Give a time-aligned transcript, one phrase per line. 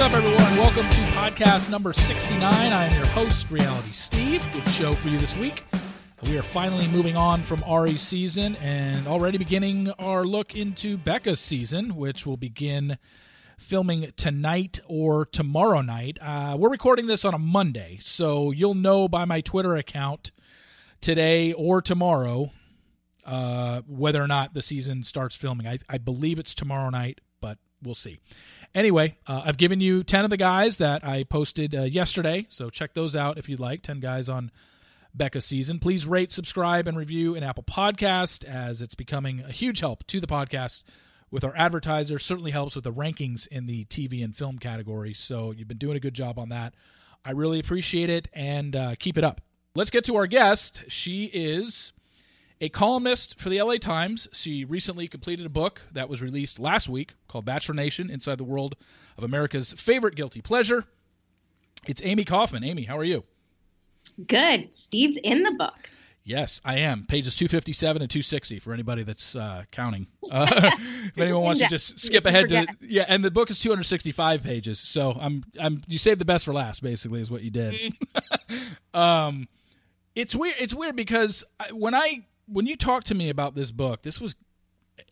[0.00, 0.56] What's up, everyone?
[0.56, 2.42] Welcome to podcast number 69.
[2.42, 4.42] I am your host, Reality Steve.
[4.54, 5.62] Good show for you this week.
[6.22, 11.38] We are finally moving on from Ari's season and already beginning our look into Becca's
[11.38, 12.96] season, which will begin
[13.58, 16.18] filming tonight or tomorrow night.
[16.22, 20.32] Uh, we're recording this on a Monday, so you'll know by my Twitter account
[21.02, 22.52] today or tomorrow
[23.26, 25.66] uh, whether or not the season starts filming.
[25.66, 28.18] I, I believe it's tomorrow night, but we'll see.
[28.74, 32.70] Anyway, uh, I've given you 10 of the guys that I posted uh, yesterday, so
[32.70, 33.82] check those out if you'd like.
[33.82, 34.52] 10 guys on
[35.12, 35.80] Becca's season.
[35.80, 40.20] Please rate, subscribe, and review an Apple Podcast as it's becoming a huge help to
[40.20, 40.82] the podcast
[41.32, 42.24] with our advertisers.
[42.24, 45.14] Certainly helps with the rankings in the TV and film category.
[45.14, 46.74] So you've been doing a good job on that.
[47.24, 49.40] I really appreciate it and uh, keep it up.
[49.74, 50.84] Let's get to our guest.
[50.88, 51.92] She is
[52.60, 54.28] a columnist for the LA Times.
[54.32, 58.44] She recently completed a book that was released last week called Bachelor Nation Inside the
[58.44, 58.76] World
[59.16, 60.84] of America's Favorite Guilty Pleasure.
[61.86, 62.62] It's Amy Kaufman.
[62.62, 63.24] Amy, how are you?
[64.26, 64.74] Good.
[64.74, 65.90] Steve's in the book.
[66.22, 67.06] Yes, I am.
[67.06, 70.06] Pages 257 and 260 for anybody that's uh, counting.
[70.30, 70.46] Uh,
[71.16, 74.78] if anyone wants to just skip ahead to yeah, and the book is 265 pages.
[74.78, 77.96] So I'm I'm you saved the best for last basically is what you did.
[78.94, 79.48] um
[80.14, 84.02] it's weird it's weird because when I when you talked to me about this book,
[84.02, 84.34] this was,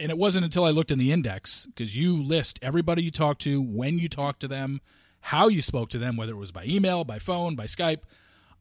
[0.01, 3.41] and it wasn't until I looked in the index because you list everybody you talked
[3.43, 4.81] to, when you talked to them,
[5.21, 8.01] how you spoke to them, whether it was by email, by phone, by Skype.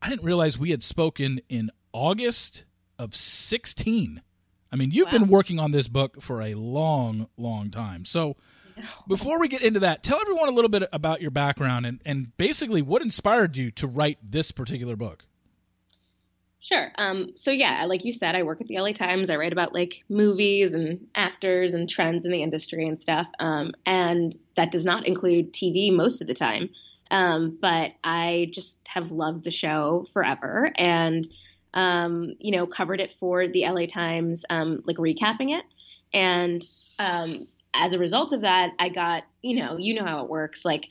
[0.02, 2.64] I didn't realize we had spoken in August
[3.00, 4.22] of 16.
[4.72, 5.12] I mean, you've wow.
[5.14, 8.06] been working on this book for a long, long time.
[8.06, 8.36] So,
[9.08, 12.38] before we get into that, tell everyone a little bit about your background and, and
[12.38, 15.26] basically what inspired you to write this particular book.
[16.68, 16.92] Sure.
[16.98, 19.30] Um, so yeah, like you said, I work at the LA Times.
[19.30, 23.28] I write about like movies and actors and trends in the industry and stuff.
[23.40, 26.70] Um, and that does not include TV most of the time.
[27.10, 31.26] Um, but I just have loved the show forever and,
[31.74, 35.64] um, you know, covered it for the LA Times, um, like recapping it.
[36.14, 36.62] And
[37.00, 40.66] um, as a result of that, I got, you know, you know how it works.
[40.66, 40.90] Like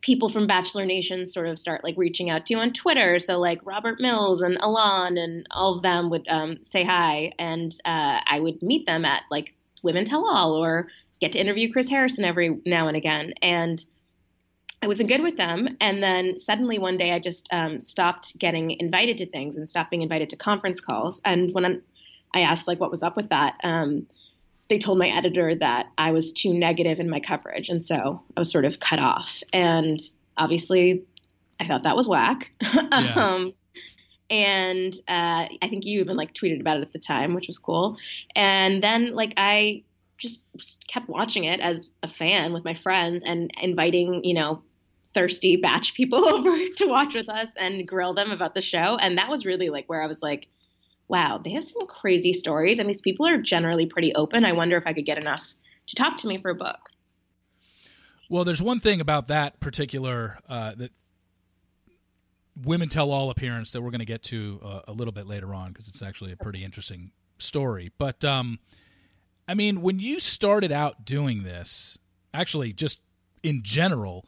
[0.00, 3.18] people from Bachelor Nation sort of start like reaching out to you on Twitter.
[3.18, 7.72] So like Robert Mills and Elan and all of them would um, say hi, and
[7.84, 10.88] uh, I would meet them at like Women Tell All or
[11.20, 13.84] get to interview Chris Harrison every now and again, and
[14.82, 15.68] I wasn't good with them.
[15.80, 19.90] And then suddenly one day I just um, stopped getting invited to things and stopped
[19.90, 21.20] being invited to conference calls.
[21.24, 21.82] And when I'm,
[22.34, 23.56] I asked like what was up with that.
[23.64, 24.06] Um,
[24.68, 27.68] they told my editor that I was too negative in my coverage.
[27.68, 29.42] And so I was sort of cut off.
[29.52, 30.00] And
[30.36, 31.04] obviously,
[31.60, 32.50] I thought that was whack.
[32.62, 33.12] Yeah.
[33.16, 33.46] um,
[34.28, 37.58] and uh, I think you even like tweeted about it at the time, which was
[37.58, 37.96] cool.
[38.34, 39.84] And then like I
[40.18, 40.40] just
[40.88, 44.62] kept watching it as a fan with my friends and inviting, you know,
[45.14, 48.96] thirsty batch people over to watch with us and grill them about the show.
[48.96, 50.48] And that was really like where I was like,
[51.08, 52.78] wow, they have some crazy stories.
[52.78, 54.44] And these people are generally pretty open.
[54.44, 55.44] I wonder if I could get enough
[55.86, 56.78] to talk to me for a book.
[58.28, 60.90] Well, there's one thing about that particular uh, that
[62.64, 65.54] women tell all appearance that we're going to get to uh, a little bit later
[65.54, 67.92] on because it's actually a pretty interesting story.
[67.98, 68.58] But um,
[69.46, 71.98] I mean, when you started out doing this,
[72.34, 73.00] actually, just
[73.42, 74.26] in general,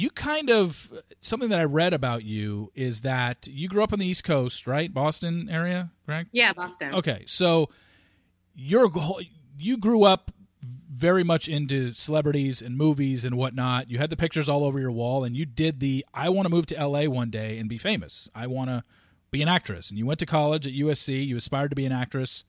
[0.00, 0.90] you kind of
[1.20, 4.66] something that I read about you is that you grew up on the East Coast,
[4.66, 4.92] right?
[4.92, 6.30] Boston area, correct?
[6.32, 6.94] Yeah, Boston.
[6.94, 7.68] Okay, so
[8.54, 8.90] you're
[9.58, 13.90] you grew up very much into celebrities and movies and whatnot.
[13.90, 16.50] You had the pictures all over your wall, and you did the I want to
[16.50, 18.28] move to LA one day and be famous.
[18.34, 18.84] I want to
[19.30, 19.90] be an actress.
[19.90, 21.26] And you went to college at USC.
[21.26, 22.44] You aspired to be an actress,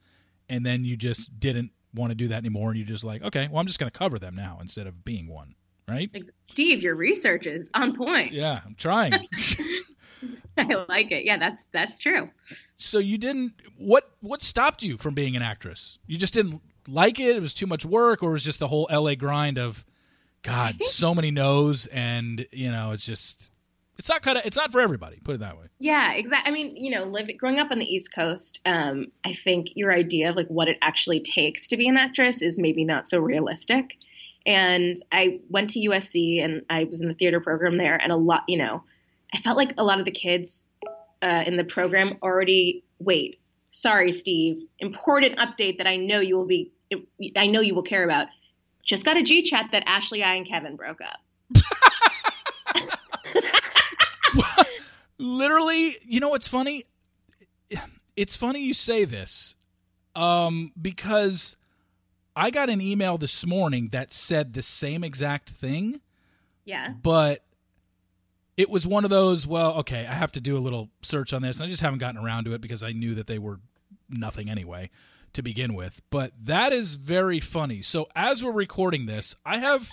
[0.47, 2.69] and then you just didn't want to do that anymore.
[2.69, 5.04] And you're just like, okay, well, I'm just going to cover them now instead of
[5.04, 5.56] being one
[5.88, 6.10] right?
[6.38, 8.31] Steve, your research is on point.
[8.31, 9.13] Yeah, I'm trying.
[10.57, 11.25] I like it.
[11.25, 12.30] Yeah, that's that's true.
[12.78, 15.98] So you didn't what what stopped you from being an actress?
[16.06, 17.36] You just didn't like it?
[17.36, 19.86] It was too much work or it was just the whole LA grind of
[20.42, 23.51] god, so many no's and, you know, it's just
[23.98, 25.66] it's not kind of it's not for everybody, put it that way.
[25.80, 26.50] Yeah, exactly.
[26.50, 29.94] I mean, you know, living growing up on the East Coast, um, I think your
[29.94, 33.19] idea of like what it actually takes to be an actress is maybe not so
[33.19, 33.98] realistic.
[34.45, 37.95] And I went to USC and I was in the theater program there.
[37.95, 38.83] And a lot, you know,
[39.33, 40.65] I felt like a lot of the kids
[41.21, 42.83] uh, in the program already.
[42.99, 43.39] Wait,
[43.69, 44.63] sorry, Steve.
[44.79, 46.71] Important update that I know you will be.
[47.35, 48.27] I know you will care about.
[48.83, 51.19] Just got a G chat that Ashley, I, and Kevin broke up.
[55.17, 56.85] Literally, you know what's funny?
[58.15, 59.55] It's funny you say this
[60.15, 61.55] um, because
[62.41, 66.01] I got an email this morning that said the same exact thing.
[66.65, 66.89] Yeah.
[66.89, 67.45] But
[68.57, 71.43] it was one of those, well, okay, I have to do a little search on
[71.43, 71.59] this.
[71.59, 73.59] And I just haven't gotten around to it because I knew that they were
[74.09, 74.89] nothing anyway
[75.33, 76.01] to begin with.
[76.09, 77.83] But that is very funny.
[77.83, 79.91] So as we're recording this, I have,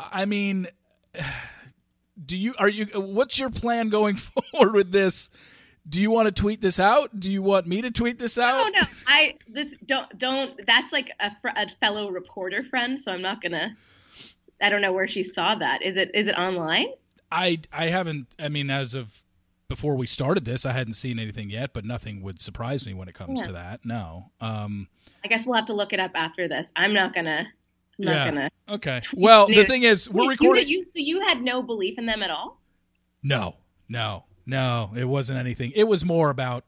[0.00, 0.68] I mean,
[2.24, 4.16] do you, are you, what's your plan going
[4.52, 5.28] forward with this?
[5.88, 7.18] Do you want to tweet this out?
[7.18, 8.64] Do you want me to tweet this out?
[8.72, 10.60] No, no, I this don't don't.
[10.66, 13.76] That's like a, fr- a fellow reporter friend, so I'm not gonna.
[14.60, 15.82] I don't know where she saw that.
[15.82, 16.86] Is it is it online?
[17.30, 18.34] I I haven't.
[18.38, 19.22] I mean, as of
[19.68, 23.08] before we started this, I hadn't seen anything yet, but nothing would surprise me when
[23.08, 23.46] it comes yeah.
[23.46, 23.84] to that.
[23.84, 24.30] No.
[24.40, 24.88] Um,
[25.24, 26.72] I guess we'll have to look it up after this.
[26.76, 27.46] I'm not gonna.
[27.98, 28.24] I'm not yeah.
[28.24, 28.50] gonna.
[28.68, 29.00] Okay.
[29.14, 30.68] Well, the thing is, we're Wait, recording.
[30.68, 32.60] You, you, so you had no belief in them at all?
[33.22, 33.56] No,
[33.88, 34.24] no.
[34.46, 35.72] No, it wasn't anything.
[35.74, 36.64] It was more about,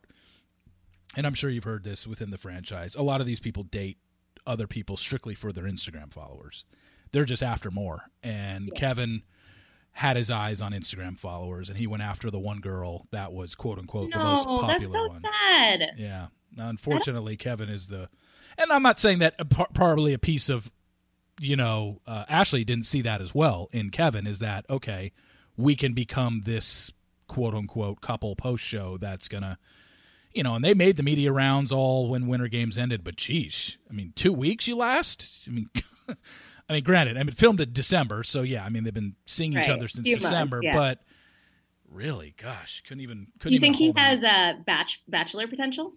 [1.16, 2.96] and I'm sure you've heard this within the franchise.
[2.96, 3.98] A lot of these people date
[4.46, 6.64] other people strictly for their Instagram followers.
[7.12, 8.10] They're just after more.
[8.22, 8.80] And yeah.
[8.80, 9.22] Kevin
[9.92, 13.54] had his eyes on Instagram followers, and he went after the one girl that was
[13.54, 15.22] quote unquote no, the most popular that's so one.
[15.22, 15.90] Sad.
[15.96, 16.26] Yeah.
[16.56, 18.08] Unfortunately, Kevin is the,
[18.56, 19.36] and I'm not saying that
[19.74, 20.70] probably a piece of,
[21.40, 24.26] you know, uh, Ashley didn't see that as well in Kevin.
[24.26, 25.12] Is that okay?
[25.56, 26.92] We can become this
[27.28, 29.58] quote unquote couple post show that's gonna
[30.32, 33.78] you know, and they made the media rounds all when winter games ended, but geez,
[33.90, 35.44] I mean, two weeks you last?
[35.46, 35.70] I mean,
[36.68, 39.52] I mean, granted, I mean, filmed in December, so yeah, I mean, they've been seeing
[39.52, 39.70] each right.
[39.70, 40.74] other since December, months, yeah.
[40.74, 41.00] but
[41.90, 43.28] really, gosh, couldn't even.
[43.38, 45.94] Couldn't Do you think he has a batch bachelor potential?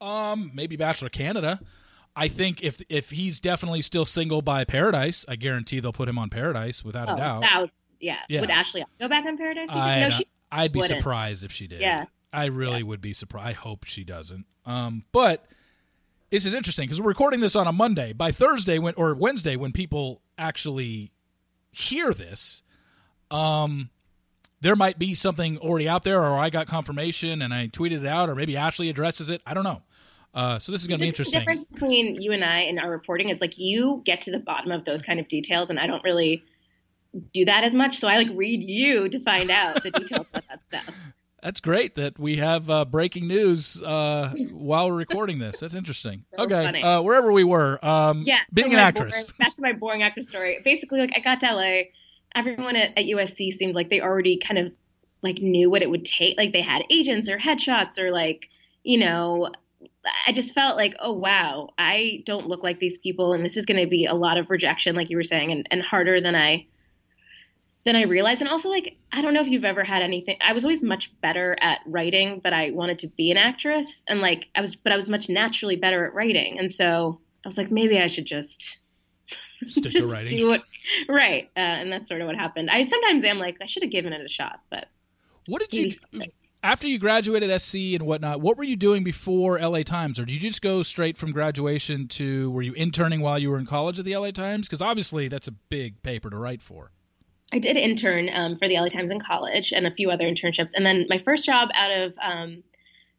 [0.00, 1.60] Um, maybe Bachelor Canada.
[2.16, 6.18] I think if if he's definitely still single by Paradise, I guarantee they'll put him
[6.18, 7.42] on Paradise without oh, a doubt.
[7.42, 8.18] Thousand, yeah.
[8.28, 8.40] Yeah.
[8.40, 9.68] Would Ashley go back on Paradise?
[9.70, 10.98] I, no, she's I'd be wouldn't.
[10.98, 11.80] surprised if she did.
[11.80, 12.06] Yeah.
[12.32, 13.48] I really would be surprised.
[13.48, 14.46] I hope she doesn't.
[14.64, 15.46] Um, but
[16.30, 18.12] this is interesting because we're recording this on a Monday.
[18.12, 21.10] By Thursday, when or Wednesday, when people actually
[21.72, 22.62] hear this,
[23.30, 23.90] um,
[24.60, 28.06] there might be something already out there, or I got confirmation and I tweeted it
[28.06, 29.42] out, or maybe Ashley addresses it.
[29.44, 29.82] I don't know.
[30.32, 31.32] Uh, so this is going to be interesting.
[31.32, 34.38] The difference between you and I and our reporting is like you get to the
[34.38, 36.44] bottom of those kind of details, and I don't really
[37.32, 37.98] do that as much.
[37.98, 40.94] So I like read you to find out the details about that stuff.
[41.42, 45.60] That's great that we have uh, breaking news uh, while we're recording this.
[45.60, 46.24] That's interesting.
[46.36, 49.12] So okay, uh, wherever we were, um, Yeah, being an actress.
[49.12, 50.60] boring- back to my boring actor story.
[50.62, 51.82] Basically, like I got to LA,
[52.34, 54.72] everyone at, at USC seemed like they already kind of
[55.22, 56.36] like knew what it would take.
[56.36, 58.48] Like they had agents or headshots or like
[58.82, 59.50] you know.
[60.26, 63.64] I just felt like, oh wow, I don't look like these people, and this is
[63.64, 66.34] going to be a lot of rejection, like you were saying, and, and harder than
[66.34, 66.66] I
[67.84, 68.40] than I realized.
[68.42, 70.36] And also, like, I don't know if you've ever had anything.
[70.46, 74.20] I was always much better at writing, but I wanted to be an actress, and
[74.20, 77.56] like I was, but I was much naturally better at writing, and so I was
[77.56, 78.78] like, maybe I should just
[79.66, 80.36] Stick to just writing.
[80.36, 80.62] do it
[81.08, 81.48] right.
[81.56, 82.70] Uh, and that's sort of what happened.
[82.70, 84.88] I sometimes am like, I should have given it a shot, but
[85.46, 86.32] What did you someday.
[86.62, 88.40] after you graduated SC and whatnot?
[88.42, 92.08] What were you doing before LA Times, or did you just go straight from graduation
[92.08, 92.50] to?
[92.50, 94.66] Were you interning while you were in college at the LA Times?
[94.68, 96.90] Because obviously that's a big paper to write for.
[97.52, 100.72] I did intern um, for the LA Times in college and a few other internships.
[100.74, 102.62] And then my first job out of um,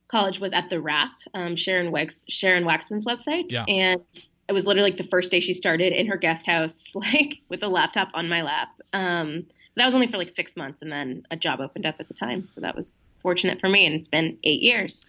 [0.08, 3.52] college was at the Wrap, um, Sharon Wax, Sharon Waxman's website.
[3.52, 3.66] Yeah.
[3.68, 4.04] And
[4.48, 7.64] it was literally like the first day she started in her guest house, like with
[7.64, 8.70] a laptop on my lap.
[8.94, 9.46] Um,
[9.78, 12.14] that was only for like six months, and then a job opened up at the
[12.14, 13.86] time, so that was fortunate for me.
[13.86, 15.02] And it's been eight years.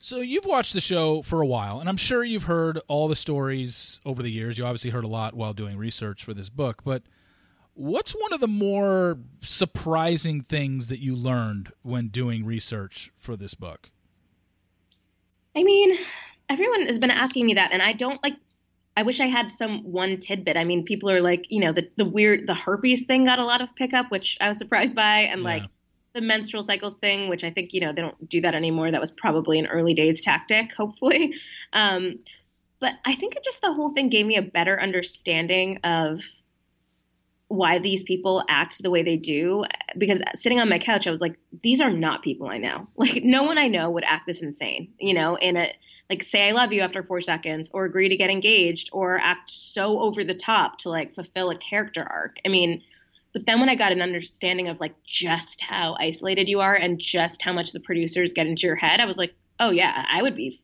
[0.00, 3.16] So you've watched the show for a while, and I'm sure you've heard all the
[3.16, 4.58] stories over the years.
[4.58, 7.04] You obviously heard a lot while doing research for this book, but
[7.78, 13.54] what's one of the more surprising things that you learned when doing research for this
[13.54, 13.90] book?
[15.56, 15.96] I mean,
[16.48, 18.34] everyone has been asking me that, and I don't like.
[18.96, 20.56] I wish I had some one tidbit.
[20.56, 23.44] I mean, people are like, you know, the the weird the herpes thing got a
[23.44, 25.48] lot of pickup, which I was surprised by, and Yeah.
[25.48, 25.62] like
[26.14, 28.90] the menstrual cycles thing, which I think you know they don't do that anymore.
[28.90, 31.34] That was probably an early days tactic, hopefully.
[31.72, 32.18] Um,
[32.80, 36.20] but I think it just the whole thing gave me a better understanding of
[37.48, 39.64] why these people act the way they do
[39.96, 42.86] because sitting on my couch i was like these are not people i know.
[42.96, 45.36] Like no one i know would act this insane you know?
[45.36, 45.72] In a
[46.10, 49.50] like say i love you after four seconds or agree to get engaged or act
[49.50, 52.36] so over the top to like fulfill a character arc.
[52.44, 52.82] I mean
[53.32, 56.98] But then when I got an understanding of like just how isolated you are and
[56.98, 60.22] just how much the producers get into your head, I was like, oh yeah, I
[60.22, 60.60] would be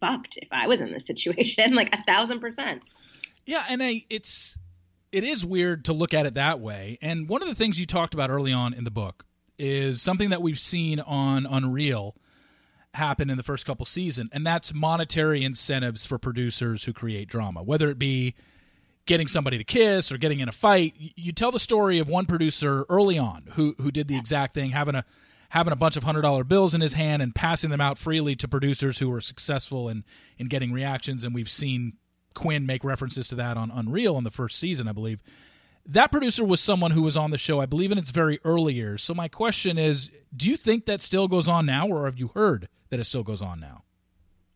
[0.00, 2.82] fucked if I was in this situation, like a thousand percent.
[3.46, 4.57] Yeah, and I, it's
[5.12, 6.98] it is weird to look at it that way.
[7.00, 9.24] And one of the things you talked about early on in the book
[9.58, 12.14] is something that we've seen on Unreal
[12.94, 17.62] happen in the first couple season, and that's monetary incentives for producers who create drama,
[17.62, 18.34] whether it be
[19.06, 20.94] getting somebody to kiss or getting in a fight.
[20.98, 24.70] You tell the story of one producer early on who who did the exact thing,
[24.70, 25.04] having a
[25.50, 28.36] having a bunch of hundred dollar bills in his hand and passing them out freely
[28.36, 30.04] to producers who were successful in
[30.36, 31.24] in getting reactions.
[31.24, 31.94] And we've seen
[32.38, 35.20] Quinn make references to that on Unreal in the first season, I believe.
[35.84, 38.74] That producer was someone who was on the show, I believe, in its very early
[38.74, 39.02] years.
[39.02, 42.28] So my question is, do you think that still goes on now, or have you
[42.28, 43.82] heard that it still goes on now?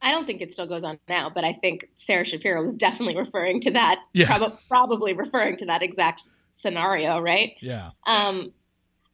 [0.00, 3.16] I don't think it still goes on now, but I think Sarah Shapiro was definitely
[3.16, 4.00] referring to that.
[4.12, 4.26] Yeah.
[4.26, 6.22] Prob- probably referring to that exact
[6.52, 7.54] scenario, right?
[7.60, 7.90] Yeah.
[8.06, 8.52] Um,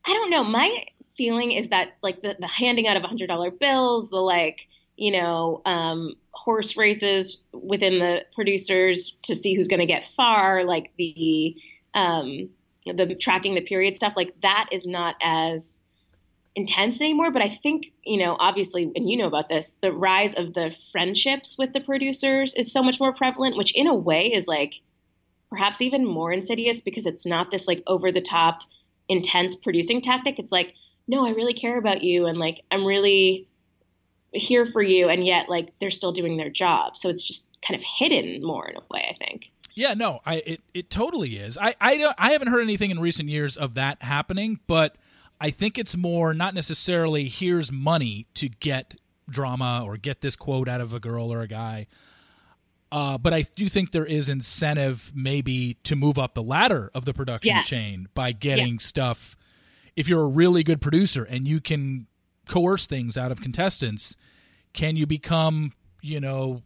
[0.04, 0.44] I don't know.
[0.44, 4.66] My feeling is that like the, the handing out of hundred dollar bills, the like,
[4.96, 6.14] you know, um,
[6.48, 11.54] horse races within the producers to see who's going to get far, like the
[11.92, 12.48] um,
[12.86, 15.78] the tracking the period stuff, like that is not as
[16.56, 17.30] intense anymore.
[17.30, 20.74] But I think, you know, obviously, and you know about this, the rise of the
[20.90, 24.72] friendships with the producers is so much more prevalent, which in a way is like
[25.50, 28.60] perhaps even more insidious because it's not this like over the top,
[29.10, 30.38] intense producing tactic.
[30.38, 30.72] It's like,
[31.06, 33.47] no, I really care about you and like I'm really
[34.32, 35.08] here for you.
[35.08, 36.96] And yet, like, they're still doing their job.
[36.96, 39.50] So it's just kind of hidden more in a way, I think.
[39.74, 41.56] Yeah, no, I it, it totally is.
[41.56, 44.96] I I, don't I haven't heard anything in recent years of that happening, but
[45.40, 48.94] I think it's more not necessarily here's money to get
[49.30, 51.86] drama or get this quote out of a girl or a guy.
[52.90, 57.04] Uh, but I do think there is incentive maybe to move up the ladder of
[57.04, 57.68] the production Yes.
[57.68, 59.36] chain by getting stuff.
[59.94, 62.07] If you're a really good producer and you can
[62.48, 64.16] coerce things out of contestants,
[64.72, 66.62] can you become, you know,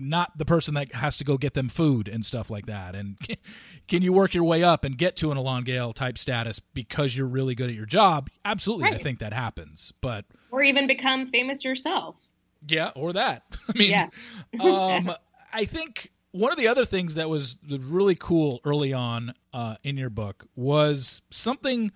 [0.00, 2.94] not the person that has to go get them food and stuff like that?
[2.94, 3.18] And
[3.88, 7.16] can, you work your way up and get to an Elan Gale type status because
[7.16, 8.30] you're really good at your job?
[8.44, 9.92] Absolutely, I think that happens.
[10.00, 12.20] But Or even become famous yourself.
[12.68, 13.44] yeah, or that.
[13.68, 14.08] I mean, Yeah.
[14.60, 15.12] um,
[15.52, 19.96] I think one of the other things that was really cool early on uh, in
[19.96, 21.90] your book was something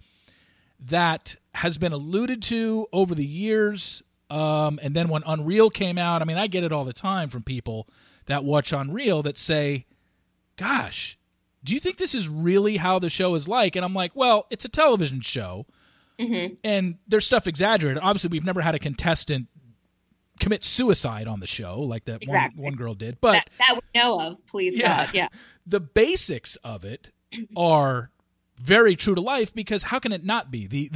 [0.89, 4.03] that has been alluded to over the years.
[4.31, 7.29] Um, and then when Unreal came out, I mean, I get it all the time
[7.29, 7.87] from people
[8.27, 9.87] that watch Unreal that say,
[10.57, 11.19] Gosh,
[11.65, 13.77] do you think this is really how the show is like?
[13.77, 15.67] And I'm like, Well, it's a television show.
[16.63, 18.01] And there's stuff exaggerated.
[18.01, 19.49] Obviously, we've never had a contestant
[20.39, 22.63] commit suicide on the show like that Exactly.
[22.63, 23.21] one, one girl did.
[23.21, 25.07] But that, that we know of, please Yeah.
[25.07, 25.15] God.
[25.15, 25.29] Yeah.
[25.67, 27.11] the basics of it
[27.57, 28.12] are
[28.63, 30.67] very true to life because how can it not be?
[30.67, 30.91] The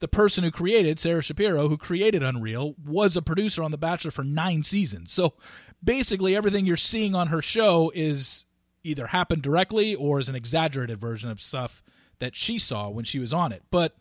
[0.00, 4.10] the person who created Sarah Shapiro who created Unreal was a producer on The Bachelor
[4.10, 5.12] for 9 seasons.
[5.12, 5.34] So
[5.82, 8.44] basically everything you're seeing on her show is
[8.84, 11.82] either happened directly or is an exaggerated version of stuff
[12.18, 13.62] that she saw when she was on it.
[13.70, 13.96] But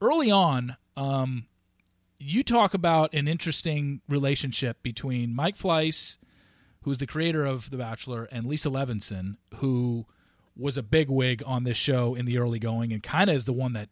[0.00, 1.46] early on um
[2.18, 6.18] you talk about an interesting relationship between Mike Fleiss
[6.82, 10.06] who's the creator of The Bachelor, and Lisa Levenson, who
[10.60, 13.44] was a big wig on this show in the early going, and kind of is
[13.44, 13.88] the one that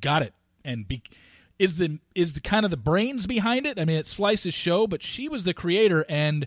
[0.00, 1.02] got it and be,
[1.58, 3.78] is the is the kind of the brains behind it.
[3.78, 6.46] I mean, it's Fleiss's show, but she was the creator, and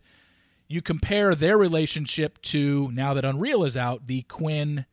[0.68, 4.86] you compare their relationship to now that Unreal is out, the Quinn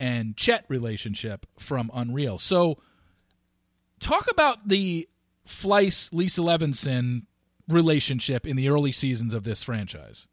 [0.00, 2.38] and Chet relationship from Unreal.
[2.38, 2.78] So,
[4.00, 5.08] talk about the
[5.46, 7.22] Fleiss Lisa Levenson
[7.68, 10.26] relationship in the early seasons of this franchise.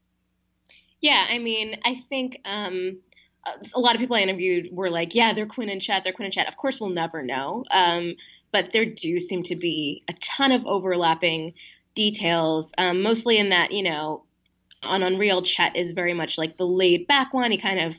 [1.01, 2.99] Yeah, I mean, I think um,
[3.73, 6.03] a lot of people I interviewed were like, "Yeah, they're Quinn and Chet.
[6.03, 8.15] They're Quinn and Chet." Of course, we'll never know, um,
[8.51, 11.53] but there do seem to be a ton of overlapping
[11.95, 14.23] details, um, mostly in that you know,
[14.83, 17.51] on Unreal, Chet is very much like the laid back one.
[17.51, 17.95] He kind of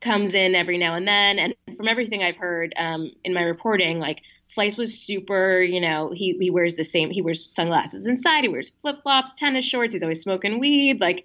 [0.00, 3.98] comes in every now and then, and from everything I've heard um, in my reporting,
[3.98, 4.22] like
[4.56, 8.48] Fleiss was super, you know, he he wears the same, he wears sunglasses inside, he
[8.48, 11.24] wears flip flops, tennis shorts, he's always smoking weed, like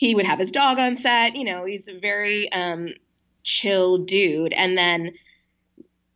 [0.00, 1.36] he would have his dog on set.
[1.36, 2.94] You know, he's a very um,
[3.42, 4.54] chill dude.
[4.54, 5.12] And then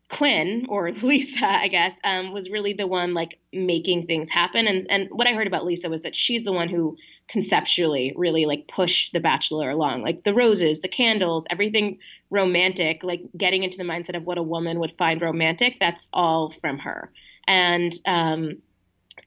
[0.09, 4.67] Quinn or Lisa, I guess, um, was really the one like making things happen.
[4.67, 6.97] And and what I heard about Lisa was that she's the one who
[7.29, 11.99] conceptually really like pushed The Bachelor along, like the roses, the candles, everything
[12.31, 15.76] romantic, like getting into the mindset of what a woman would find romantic.
[15.79, 17.12] That's all from her.
[17.47, 18.62] And um,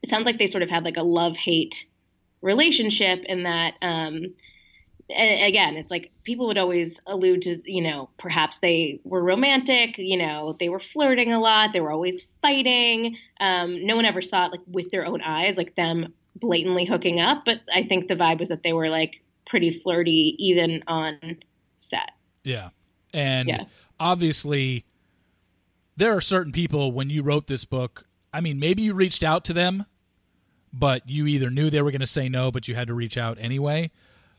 [0.01, 1.85] it sounds like they sort of had like a love hate
[2.41, 4.33] relationship in that um,
[5.09, 9.97] and again, it's like people would always allude to, you know, perhaps they were romantic,
[9.97, 13.17] you know, they were flirting a lot, they were always fighting.
[13.39, 17.21] Um, no one ever saw it like with their own eyes, like them blatantly hooking
[17.21, 17.45] up.
[17.45, 21.37] But I think the vibe was that they were like pretty flirty even on
[21.77, 22.11] set.
[22.43, 22.69] Yeah.
[23.13, 23.63] And yeah.
[23.99, 24.85] obviously,
[25.95, 29.45] there are certain people when you wrote this book, I mean, maybe you reached out
[29.45, 29.85] to them,
[30.73, 33.17] but you either knew they were going to say no, but you had to reach
[33.17, 33.91] out anyway.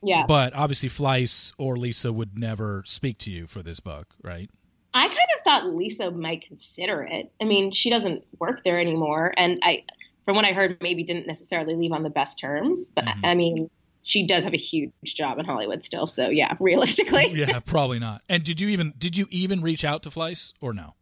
[0.03, 0.25] Yeah.
[0.27, 4.51] But obviously, Fleiss or Lisa would never speak to you for this book, right?
[4.95, 7.33] I kind of thought Lisa might consider it.
[7.41, 9.85] I mean, she doesn't work there anymore, and I,
[10.25, 12.91] from what I heard, maybe didn't necessarily leave on the best terms.
[12.95, 13.25] But mm-hmm.
[13.25, 13.71] I mean,
[14.03, 16.07] she does have a huge job in Hollywood still.
[16.07, 17.33] So yeah, realistically.
[17.35, 18.23] yeah, probably not.
[18.29, 20.95] And did you even did you even reach out to Fleiss or no?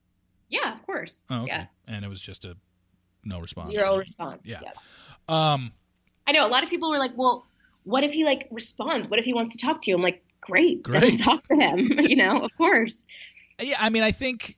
[0.48, 1.24] Yeah, of course.
[1.30, 1.46] Oh, okay.
[1.48, 1.66] Yeah.
[1.86, 2.56] And it was just a
[3.24, 3.70] no response.
[3.70, 4.42] Zero response.
[4.44, 4.60] Yeah.
[5.28, 5.72] Um,
[6.26, 7.46] I know a lot of people were like, "Well,
[7.84, 9.08] what if he like responds?
[9.08, 11.78] What if he wants to talk to you?" I'm like, "Great, great, talk to him."
[12.00, 13.06] you know, of course.
[13.60, 14.56] Yeah, I mean, I think,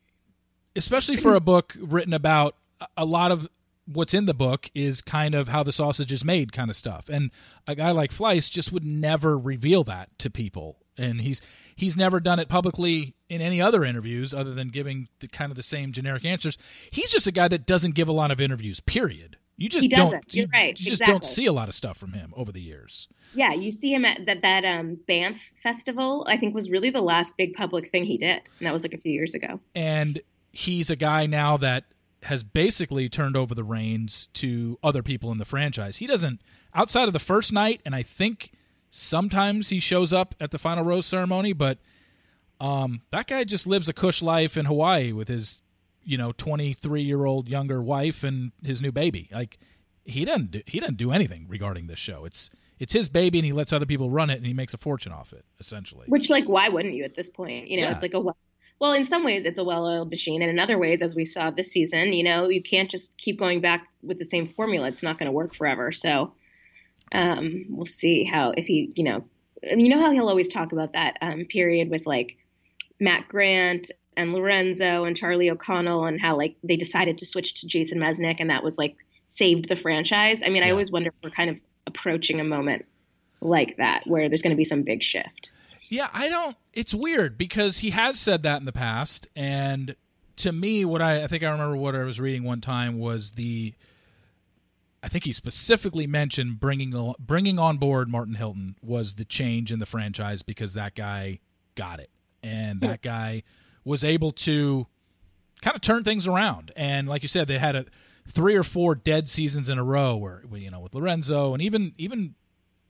[0.77, 2.57] especially for a book written about
[2.97, 3.49] a lot of
[3.91, 7.09] what's in the book is kind of how the sausage is made kind of stuff
[7.09, 7.31] and
[7.67, 11.41] a guy like Fleiss just would never reveal that to people and he's
[11.75, 15.57] he's never done it publicly in any other interviews other than giving the kind of
[15.57, 16.59] the same generic answers
[16.91, 20.12] he's just a guy that doesn't give a lot of interviews period you just don't
[20.35, 20.79] You're you, right.
[20.79, 21.12] you just exactly.
[21.12, 24.07] don't see a lot of stuff from him over the years yeah you see him
[24.07, 28.05] at that that um banff festival i think was really the last big public thing
[28.05, 30.21] he did and that was like a few years ago and
[30.53, 31.85] he's a guy now that
[32.25, 35.99] has basically turned over the reins to other people in the franchise.
[35.99, 36.41] He doesn't
[36.75, 38.53] outside of the first night, and I think
[38.91, 41.79] sometimes he shows up at the final rose ceremony, but
[42.61, 45.62] um, that guy just lives a cush life in Hawaii with his,
[46.09, 49.29] you know, twenty three year old younger wife and his new baby.
[49.31, 49.59] Like
[50.05, 52.25] he doesn't do, he doesn't do anything regarding this show.
[52.25, 52.49] It's
[52.79, 55.12] it's his baby, and he lets other people run it, and he makes a fortune
[55.12, 56.07] off it, essentially.
[56.07, 57.69] Which, like, why wouldn't you at this point?
[57.69, 57.93] You know, Yeah.
[57.93, 58.37] it's like a well,
[58.79, 61.51] well in some ways, it's a well-oiled machine, and in other ways, as we saw
[61.51, 64.88] this season, you know, you can't just keep going back with the same formula.
[64.88, 65.92] It's not going to work forever.
[65.92, 66.33] So,
[67.12, 69.25] um, we'll see how if he, you know,
[69.62, 72.38] and you know how he'll always talk about that um, period with like
[73.01, 77.66] Matt Grant and Lorenzo and Charlie O'Connell, and how like they decided to switch to
[77.66, 78.96] Jason Mesnick, and that was like
[79.28, 80.42] saved the franchise.
[80.44, 82.85] I mean, I always wonder if we're kind of approaching a moment
[83.40, 85.50] like that where there's going to be some big shift.
[85.88, 86.57] Yeah, I don't.
[86.74, 89.94] It's weird because he has said that in the past, and
[90.37, 93.33] to me, what I, I think I remember what I was reading one time was
[93.33, 93.74] the.
[95.00, 99.78] I think he specifically mentioned bringing bringing on board Martin Hilton was the change in
[99.78, 101.38] the franchise because that guy
[101.76, 102.11] got it,
[102.42, 103.09] and that hmm.
[103.09, 103.42] guy
[103.88, 104.87] was able to
[105.62, 106.70] kind of turn things around.
[106.77, 107.87] And like you said, they had a
[108.29, 111.94] three or four dead seasons in a row where you know with Lorenzo and even
[111.96, 112.35] even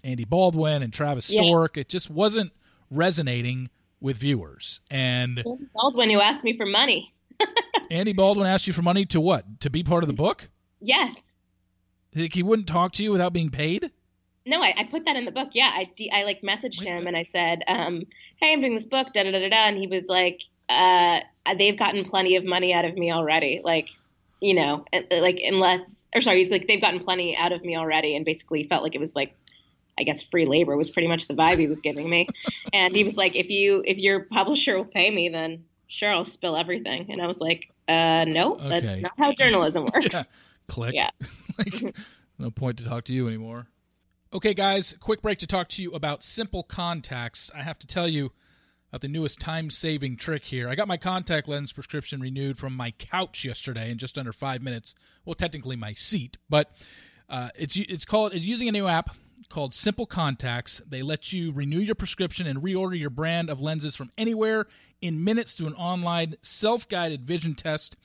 [0.04, 1.42] Andy Baldwin and Travis Yeah.
[1.42, 2.52] Stork, it just wasn't
[2.90, 4.80] resonating with viewers.
[4.90, 5.42] And
[5.74, 7.14] Baldwin, who asked me for money.
[7.90, 9.60] Andy Baldwin asked you for money to what?
[9.60, 10.48] To be part of the book?
[10.80, 11.14] Yes.
[12.14, 13.90] Like he wouldn't talk to you without being paid?
[14.46, 15.50] No, I, I put that in the book.
[15.52, 18.04] Yeah, I, I like messaged Wait, him and I said, um,
[18.40, 19.68] "Hey, I'm doing this book." Da da da da.
[19.68, 21.20] And he was like, uh,
[21.56, 23.60] "They've gotten plenty of money out of me already.
[23.64, 23.88] Like,
[24.40, 27.76] you know, uh, like unless, or sorry, he's like, they've gotten plenty out of me
[27.76, 29.34] already." And basically felt like it was like,
[29.98, 32.28] I guess, free labor was pretty much the vibe he was giving me.
[32.72, 36.24] and he was like, "If you, if your publisher will pay me, then sure, I'll
[36.24, 40.22] spill everything." And I was like, "Uh, no, that's not how journalism works." Yeah.
[40.68, 40.94] Click.
[40.94, 41.10] Yeah.
[41.58, 41.96] like,
[42.38, 43.66] no point to talk to you anymore.
[44.32, 47.50] Okay, guys, quick break to talk to you about Simple Contacts.
[47.54, 48.32] I have to tell you
[48.90, 50.68] about the newest time saving trick here.
[50.68, 54.62] I got my contact lens prescription renewed from my couch yesterday in just under five
[54.62, 54.94] minutes.
[55.24, 56.70] Well, technically my seat, but
[57.28, 59.10] uh, it's it's called it's using a new app
[59.48, 60.82] called Simple Contacts.
[60.86, 64.66] They let you renew your prescription and reorder your brand of lenses from anywhere
[65.00, 67.96] in minutes through an online self-guided vision test.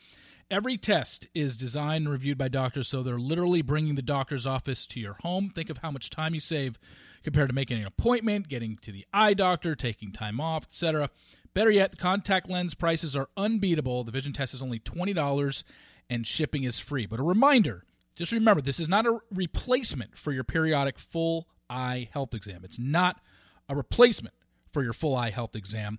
[0.53, 4.85] Every test is designed and reviewed by doctors, so they're literally bringing the doctor's office
[4.85, 5.49] to your home.
[5.49, 6.77] Think of how much time you save
[7.23, 11.09] compared to making an appointment, getting to the eye doctor, taking time off, etc.
[11.55, 14.03] Better yet, contact lens prices are unbeatable.
[14.03, 15.63] The vision test is only $20
[16.07, 17.07] and shipping is free.
[17.07, 17.85] But a reminder
[18.15, 22.61] just remember, this is not a replacement for your periodic full eye health exam.
[22.63, 23.19] It's not
[23.67, 24.35] a replacement
[24.71, 25.97] for your full eye health exam.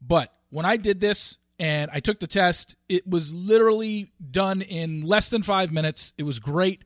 [0.00, 5.02] But when I did this and I took the test, it was literally done in
[5.02, 6.12] less than five minutes.
[6.16, 6.84] It was great.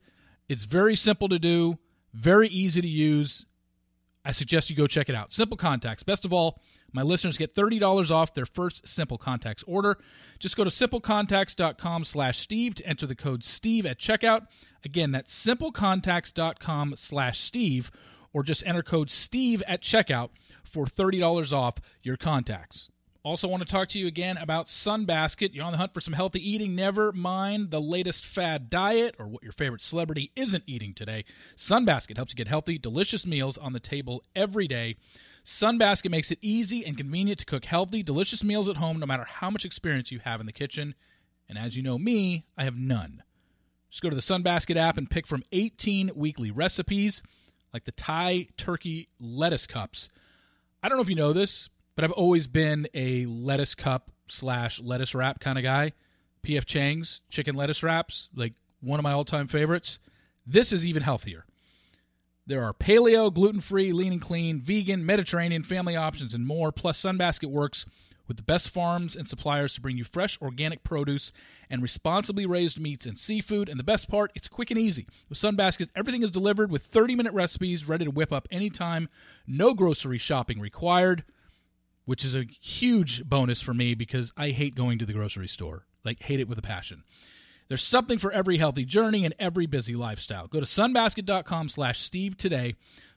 [0.48, 1.78] It's very simple to do,
[2.14, 3.46] very easy to use.
[4.24, 5.34] I suggest you go check it out.
[5.34, 6.02] Simple Contacts.
[6.02, 6.60] Best of all,
[6.92, 9.98] my listeners get $30 off their first Simple Contacts order.
[10.38, 14.46] Just go to simplecontacts.com slash Steve to enter the code Steve at checkout.
[14.84, 17.90] Again, that's simplecontacts.com slash Steve.
[18.32, 20.30] or just enter code STEVE at checkout
[20.64, 22.88] for $30 off your contacts.
[23.24, 25.54] Also, want to talk to you again about Sunbasket.
[25.54, 26.74] You're on the hunt for some healthy eating.
[26.74, 31.24] Never mind the latest fad diet or what your favorite celebrity isn't eating today.
[31.56, 34.96] Sunbasket helps you get healthy, delicious meals on the table every day.
[35.44, 39.24] Sunbasket makes it easy and convenient to cook healthy, delicious meals at home no matter
[39.24, 40.96] how much experience you have in the kitchen.
[41.48, 43.22] And as you know me, I have none.
[43.88, 47.22] Just go to the Sunbasket app and pick from 18 weekly recipes
[47.72, 50.08] like the Thai turkey lettuce cups.
[50.82, 54.80] I don't know if you know this, but I've always been a lettuce cup slash
[54.80, 55.92] lettuce wrap kind of guy.
[56.42, 59.98] PF Chang's chicken lettuce wraps, like one of my all time favorites.
[60.46, 61.44] This is even healthier.
[62.46, 66.72] There are paleo, gluten free, lean and clean, vegan, Mediterranean, family options, and more.
[66.72, 67.86] Plus, Sunbasket works
[68.26, 71.32] with the best farms and suppliers to bring you fresh organic produce
[71.70, 73.68] and responsibly raised meats and seafood.
[73.68, 75.06] And the best part, it's quick and easy.
[75.28, 79.08] With Sunbasket, everything is delivered with 30 minute recipes ready to whip up anytime.
[79.46, 81.24] No grocery shopping required
[82.12, 85.86] which is a huge bonus for me because I hate going to the grocery store.
[86.04, 87.04] Like, hate it with a passion.
[87.68, 90.46] There's something for every healthy journey and every busy lifestyle.
[90.46, 92.74] Go to sunbasket.com slash Steve today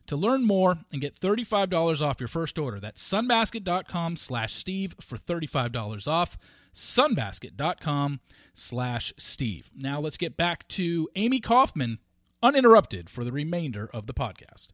[0.07, 2.79] to learn more and get $35 off your first order.
[2.79, 6.37] That's sunbasket.com slash Steve for $35 off.
[6.73, 8.21] Sunbasket.com
[8.53, 9.71] slash Steve.
[9.75, 11.99] Now let's get back to Amy Kaufman
[12.41, 14.67] uninterrupted for the remainder of the podcast.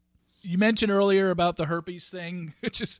[0.43, 2.99] You mentioned earlier about the herpes thing, which is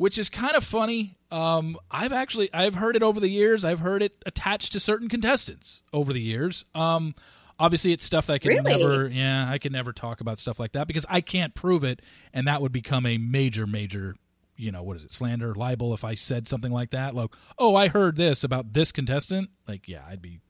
[0.00, 1.18] which is kind of funny.
[1.30, 3.66] Um, I've actually I've heard it over the years.
[3.66, 6.64] I've heard it attached to certain contestants over the years.
[6.74, 7.14] Um,
[7.58, 8.62] obviously, it's stuff that I can Really?
[8.78, 9.08] never.
[9.08, 12.00] Yeah, I can never talk about stuff like that because I can't prove it,
[12.32, 14.16] and that would become a major, major.
[14.56, 15.12] You know what is it?
[15.12, 15.92] Slander, libel.
[15.92, 19.86] If I said something like that, like, "Oh, I heard this about this contestant," like,
[19.86, 20.40] yeah, I'd be.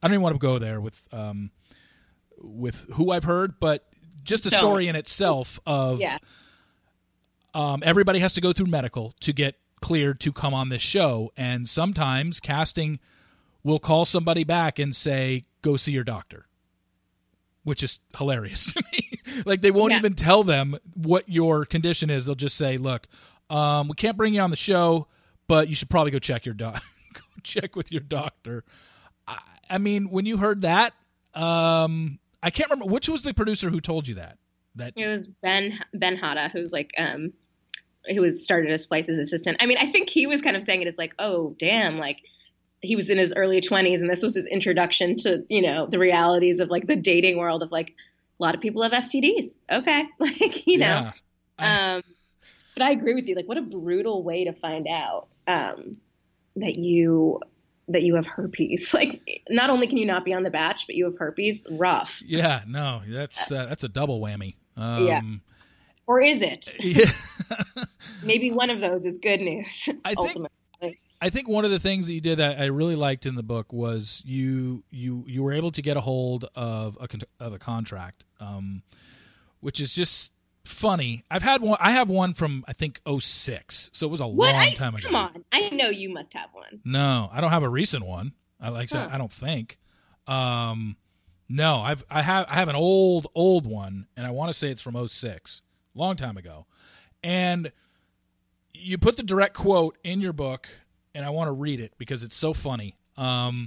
[0.00, 1.50] I don't even want to go there with um,
[2.38, 3.86] with who I've heard, but
[4.22, 4.60] just the Don't.
[4.60, 6.18] story in itself of Yeah.
[7.54, 11.32] Um, everybody has to go through medical to get cleared to come on this show.
[11.36, 12.98] And sometimes casting
[13.62, 16.46] will call somebody back and say, go see your doctor,
[17.64, 19.20] which is hilarious to me.
[19.44, 19.98] like they won't Yeah.
[19.98, 22.26] even tell them what your condition is.
[22.26, 23.06] They'll just say, look,
[23.48, 25.06] um, we can't bring you on the show,
[25.48, 26.82] but you should probably go check your doc,
[27.14, 28.64] go check with your doctor.
[29.26, 30.92] I, I mean, when you heard that,
[31.34, 34.38] um, I can't remember which was the producer who told you that.
[34.76, 37.32] That It was Ben Ben Hatta, who's like um
[38.06, 39.58] who was started as Fleiss's assistant.
[39.60, 42.22] I mean, I think he was kind of saying it as like, oh damn, like
[42.82, 45.98] he was in his early twenties and this was his introduction to, you know, the
[45.98, 49.58] realities of like the dating world of like a lot of people have STDs.
[49.70, 50.06] Okay.
[50.18, 51.10] Like, you know.
[51.58, 51.94] yeah.
[51.96, 52.02] Um
[52.74, 53.34] but I agree with you.
[53.34, 55.96] Like what a brutal way to find out um
[56.56, 57.40] that you
[57.92, 58.92] that you have herpes.
[58.94, 61.66] Like not only can you not be on the batch, but you have herpes.
[61.70, 62.22] Rough.
[62.24, 64.54] Yeah, no, that's uh, that's a double whammy.
[64.76, 65.22] Um, Yeah.
[66.06, 66.74] Or is it?
[66.80, 67.10] yeah.
[68.24, 69.88] Maybe one of those is good news.
[70.04, 70.50] I think- ultimately.
[71.22, 73.42] I think one of the things that you did that I really liked in the
[73.42, 77.08] book was you you you were able to get a hold of a
[77.44, 78.82] of a contract, um,
[79.60, 80.32] which is just
[80.70, 81.24] funny.
[81.30, 81.78] I've had one.
[81.80, 84.52] I have one from I think 06, so it was a What?
[84.52, 85.06] long I, time ago.
[85.06, 85.44] Come on.
[85.52, 86.80] I know you must have one.
[86.84, 88.32] No, I don't have a recent one.
[88.60, 89.08] I like Huh.
[89.10, 89.78] I don't think.
[90.26, 90.96] Um,
[91.48, 94.70] no, I've I have I have an old old one, and I want to say
[94.70, 95.62] it's from 06,
[95.94, 96.66] long time ago.
[97.22, 97.72] And
[98.72, 100.68] you put the direct quote in your book,
[101.14, 102.96] and I want to read it because it's so funny.
[103.16, 103.66] Um,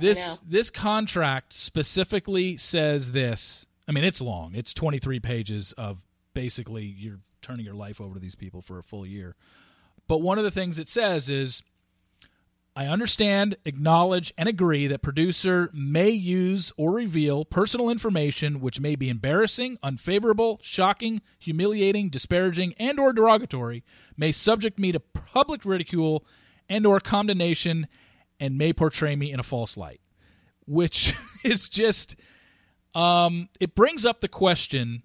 [0.00, 3.66] this this contract specifically says this.
[3.86, 4.54] I mean, it's long.
[4.54, 5.98] It's 23 pages of
[6.34, 9.36] basically you're turning your life over to these people for a full year.
[10.08, 11.62] But one of the things it says is
[12.76, 18.94] I understand, acknowledge, and agree that producer may use or reveal personal information which may
[18.94, 23.84] be embarrassing, unfavorable, shocking, humiliating, disparaging, and or derogatory,
[24.16, 26.24] may subject me to public ridicule
[26.68, 27.88] and or condemnation,
[28.38, 30.00] and may portray me in a false light.
[30.64, 31.14] Which
[31.44, 32.16] is just
[32.94, 35.02] um it brings up the question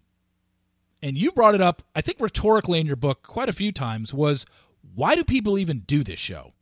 [1.06, 4.13] and you brought it up I think rhetorically in your book quite a few times
[4.13, 4.46] was
[4.94, 6.54] why do people even do this show?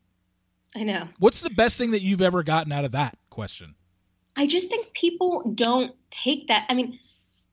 [0.76, 1.08] I know.
[1.20, 3.76] What's the best thing that you've ever gotten out of that question?
[4.36, 6.66] I just think people don't take that.
[6.70, 7.00] I mean,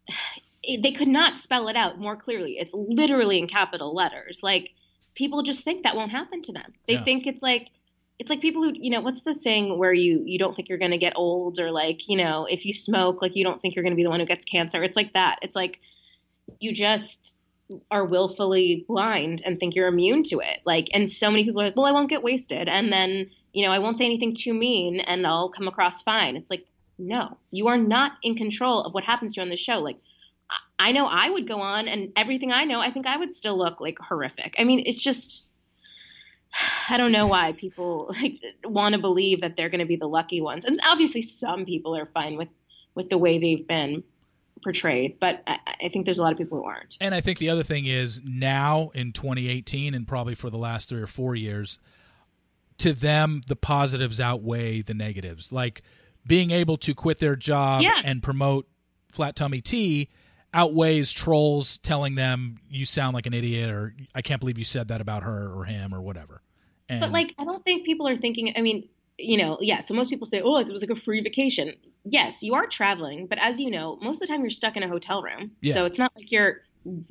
[0.83, 2.59] they could not spell it out more clearly.
[2.59, 4.40] It's literally in capital letters.
[4.42, 4.70] Like
[5.14, 6.72] people just think that won't happen to them.
[6.87, 7.05] They Yeah.
[7.05, 7.70] think it's like
[8.18, 10.79] it's like people who, you know, what's the saying where you you don't think you're
[10.79, 13.74] going to get old or like, you know, if you smoke, like you don't think
[13.74, 14.83] you're going to be the one who gets cancer.
[14.85, 15.38] It's like that.
[15.42, 15.81] It's like
[16.58, 17.40] you just
[17.90, 20.60] are willfully blind and think you're immune to it.
[20.64, 22.68] Like, and so many people are like, well, I won't get wasted.
[22.68, 26.36] And then, you know, I won't say anything too mean and I'll come across fine.
[26.36, 26.66] It's like,
[26.98, 29.78] no, you are not in control of what happens to you on the show.
[29.78, 29.98] Like,
[30.80, 33.56] I know I would go on, and everything I know, I think I would still
[33.56, 34.56] look like horrific.
[34.58, 35.44] I mean, it's just.
[36.88, 40.08] I don't know why people like want to believe that they're going to be the
[40.08, 42.48] lucky ones, and obviously some people are fine with
[42.94, 44.02] with the way they've been
[44.62, 46.96] portrayed, but I, I, think there's a lot of people who aren't.
[47.00, 50.88] And I think the other thing is now in 2018, and probably for the last
[50.88, 51.78] three or four years,
[52.78, 55.52] to them the positives outweigh the negatives.
[55.52, 55.82] Like
[56.26, 58.00] being able to quit their job yeah.
[58.04, 58.68] and promote
[59.10, 60.08] flat tummy tea
[60.52, 64.88] outweighs trolls telling them you sound like an idiot or I can't believe you said
[64.88, 66.42] that about her or him or whatever.
[66.88, 68.88] And but like I don't think people are thinking I mean,
[69.22, 72.42] you know, yeah, so most people say, "Oh, it was like a free vacation." Yes,
[72.42, 74.88] you are traveling, but as you know, most of the time you're stuck in a
[74.88, 75.52] hotel room.
[75.61, 75.74] Yeah.
[75.74, 76.62] So it's not like you're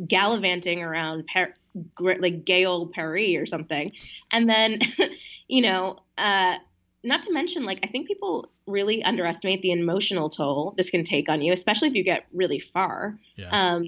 [0.08, 1.54] gallivanting around Par-
[2.00, 3.91] like gay old Paris or something.
[4.32, 4.80] And then,
[5.48, 6.56] you know, uh,
[7.04, 11.30] not to mention, like, I think people really underestimate the emotional toll this can take
[11.30, 13.17] on you, especially if you get really far.
[13.36, 13.50] Yeah.
[13.52, 13.86] Um,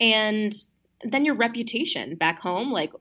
[0.00, 0.54] and
[1.02, 2.92] then your reputation back home, like,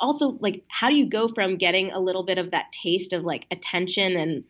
[0.00, 3.24] also, like, how do you go from getting a little bit of that taste of
[3.24, 4.44] like attention and,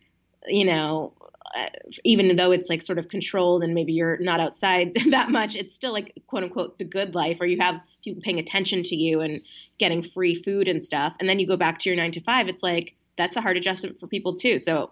[0.47, 1.13] you know,
[1.55, 1.65] uh,
[2.03, 5.75] even though it's like sort of controlled and maybe you're not outside that much, it's
[5.75, 9.21] still like quote unquote the good life, or you have people paying attention to you
[9.21, 9.41] and
[9.77, 11.15] getting free food and stuff.
[11.19, 12.47] And then you go back to your nine to five.
[12.47, 14.57] It's like that's a hard adjustment for people too.
[14.57, 14.91] So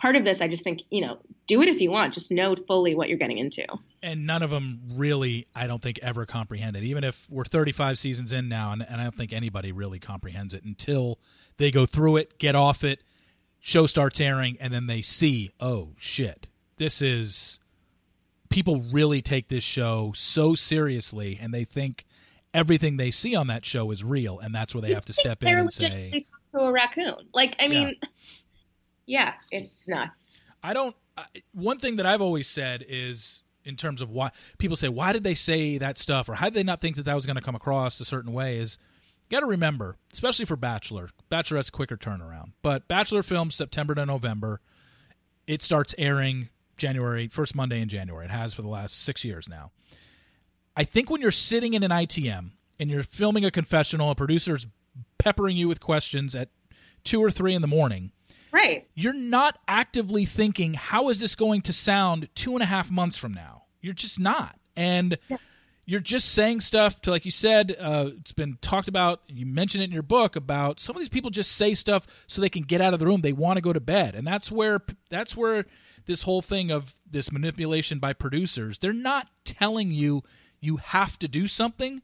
[0.00, 2.54] part of this, I just think, you know, do it if you want, just know
[2.54, 3.64] fully what you're getting into.
[4.02, 6.82] And none of them really, I don't think, ever comprehend it.
[6.82, 10.54] Even if we're 35 seasons in now, and, and I don't think anybody really comprehends
[10.54, 11.18] it until
[11.56, 13.00] they go through it, get off it,
[13.60, 17.58] show starts airing and then they see, oh shit, this is
[18.48, 22.04] people really take this show so seriously and they think
[22.54, 25.42] everything they see on that show is real and that's where they have to step
[25.42, 27.28] in and say they talk to a raccoon.
[27.34, 28.08] Like I mean yeah,
[29.06, 30.38] yeah it's nuts.
[30.62, 34.76] I don't I, one thing that I've always said is in terms of why people
[34.76, 37.14] say why did they say that stuff or how did they not think that that
[37.14, 38.78] was going to come across a certain way is
[39.28, 42.52] got to remember, especially for Bachelor, Bachelorette's quicker turnaround.
[42.62, 44.60] But Bachelor films September to November.
[45.46, 48.26] It starts airing January, first Monday in January.
[48.26, 49.72] It has for the last six years now.
[50.76, 54.66] I think when you're sitting in an ITM and you're filming a confessional, a producer's
[55.18, 56.50] peppering you with questions at
[57.04, 58.12] two or three in the morning.
[58.52, 58.88] Right.
[58.94, 63.16] You're not actively thinking, how is this going to sound two and a half months
[63.16, 63.64] from now?
[63.80, 64.58] You're just not.
[64.76, 65.18] And.
[65.28, 65.38] Yeah
[65.86, 69.82] you're just saying stuff to like you said uh, it's been talked about you mentioned
[69.82, 72.62] it in your book about some of these people just say stuff so they can
[72.62, 75.36] get out of the room they want to go to bed and that's where that's
[75.36, 75.64] where
[76.04, 80.22] this whole thing of this manipulation by producers they're not telling you
[80.60, 82.02] you have to do something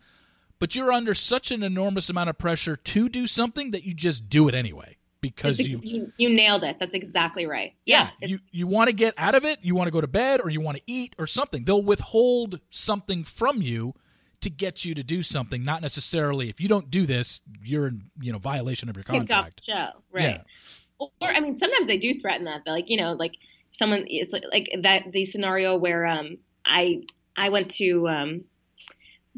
[0.58, 4.28] but you're under such an enormous amount of pressure to do something that you just
[4.28, 6.76] do it anyway because you, you, you nailed it.
[6.78, 7.72] That's exactly right.
[7.86, 9.60] Yeah, yeah you you want to get out of it.
[9.62, 11.64] You want to go to bed, or you want to eat, or something.
[11.64, 13.94] They'll withhold something from you
[14.42, 15.64] to get you to do something.
[15.64, 19.64] Not necessarily if you don't do this, you're in you know violation of your contract.
[19.64, 20.22] show, right?
[20.22, 20.42] Yeah.
[21.20, 22.62] Or, I mean, sometimes they do threaten that.
[22.66, 23.38] Like you know, like
[23.70, 27.04] someone it's like, like that the scenario where um I
[27.36, 28.44] I went to um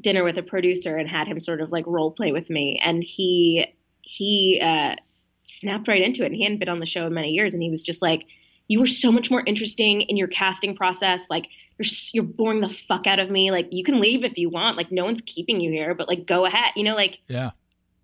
[0.00, 3.04] dinner with a producer and had him sort of like role play with me, and
[3.04, 3.66] he
[4.00, 4.96] he uh
[5.44, 6.26] snapped right into it.
[6.26, 7.54] And he hadn't been on the show in many years.
[7.54, 8.26] And he was just like,
[8.66, 11.28] you were so much more interesting in your casting process.
[11.30, 11.46] Like
[11.78, 13.50] you're, you're boring the fuck out of me.
[13.50, 14.76] Like you can leave if you want.
[14.76, 16.72] Like no one's keeping you here, but like go ahead.
[16.76, 17.50] You know, like yeah,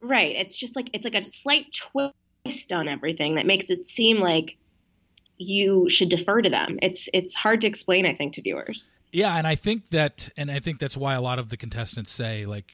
[0.01, 0.37] right.
[0.37, 4.57] It's just like it's like a slight twist on everything that makes it seem like
[5.39, 6.79] you should defer to them.
[6.83, 8.91] It's it's hard to explain, I think, to viewers.
[9.13, 12.13] Yeah, and I think that, and I think that's why a lot of the contestants
[12.13, 12.73] say like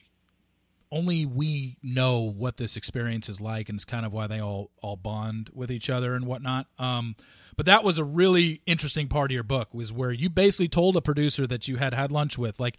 [0.97, 4.71] only we know what this experience is like, and it's kind of why they all
[4.83, 6.67] all bond with each other and whatnot.
[6.79, 7.17] Um,
[7.57, 10.97] but that was a really interesting part of your book was where you basically told
[10.97, 12.79] a producer that you had had lunch with, like,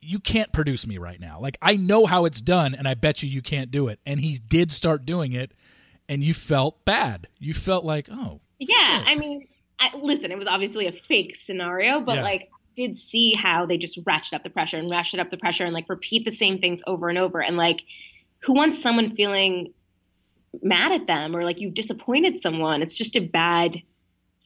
[0.00, 1.38] you can't produce me right now.
[1.40, 4.00] Like, I know how it's done, and I bet you you can't do it.
[4.04, 5.52] And he did start doing it,
[6.08, 7.28] and you felt bad.
[7.38, 8.98] You felt like, oh, yeah.
[8.98, 9.08] Shit.
[9.08, 9.46] I mean,
[9.78, 12.22] I, listen, it was obviously a fake scenario, but yeah.
[12.22, 15.64] like did see how they just ratchet up the pressure and ratchet up the pressure
[15.64, 17.42] and like repeat the same things over and over.
[17.42, 17.82] And like,
[18.40, 19.72] who wants someone feeling
[20.62, 22.82] mad at them or like you've disappointed someone?
[22.82, 23.82] It's just a bad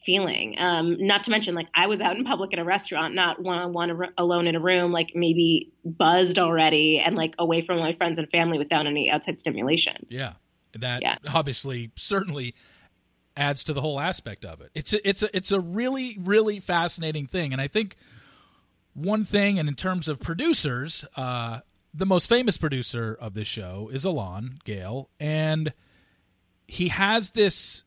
[0.04, 0.54] feeling.
[0.58, 3.58] Um, not to mention, like, I was out in public at a restaurant, not one
[3.58, 7.92] on one alone in a room, like maybe buzzed already and like away from my
[7.92, 10.06] friends and family without any outside stimulation.
[10.08, 10.34] Yeah.
[10.78, 11.16] That yeah.
[11.32, 12.54] obviously certainly
[13.34, 14.70] adds to the whole aspect of it.
[14.74, 17.96] It's a, it's a, it's a really really fascinating thing, and I think
[18.96, 21.60] one thing, and in terms of producers, uh,
[21.92, 25.72] the most famous producer of this show is Elan Gale, and
[26.66, 27.84] he has this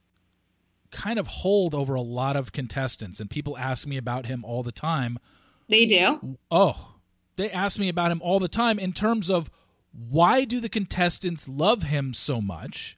[0.92, 4.64] kind of hold over a lot of contestants, and people ask me about him all
[4.64, 5.20] the time.
[5.68, 6.38] They do.
[6.50, 6.96] Oh,
[7.36, 9.50] they ask me about him all the time in terms of
[9.92, 12.98] why do the contestants love him so much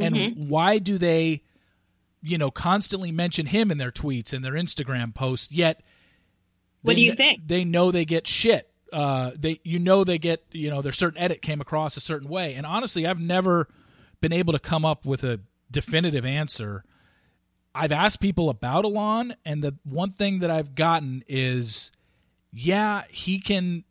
[0.00, 0.48] and Mm-hmm.
[0.48, 1.42] why do they
[2.22, 5.82] you know constantly mention him in their tweets and their Instagram posts yet
[6.82, 7.46] What do you think?
[7.46, 8.70] They know they get shit.
[8.92, 12.28] Uh, they you know they get you know their certain edit came across a certain
[12.28, 13.68] way, and honestly, I've never
[14.20, 16.84] been able to come up with a definitive answer.
[17.74, 21.92] I've asked people about Elan, and the one thing that I've gotten is,
[22.50, 23.84] yeah, he can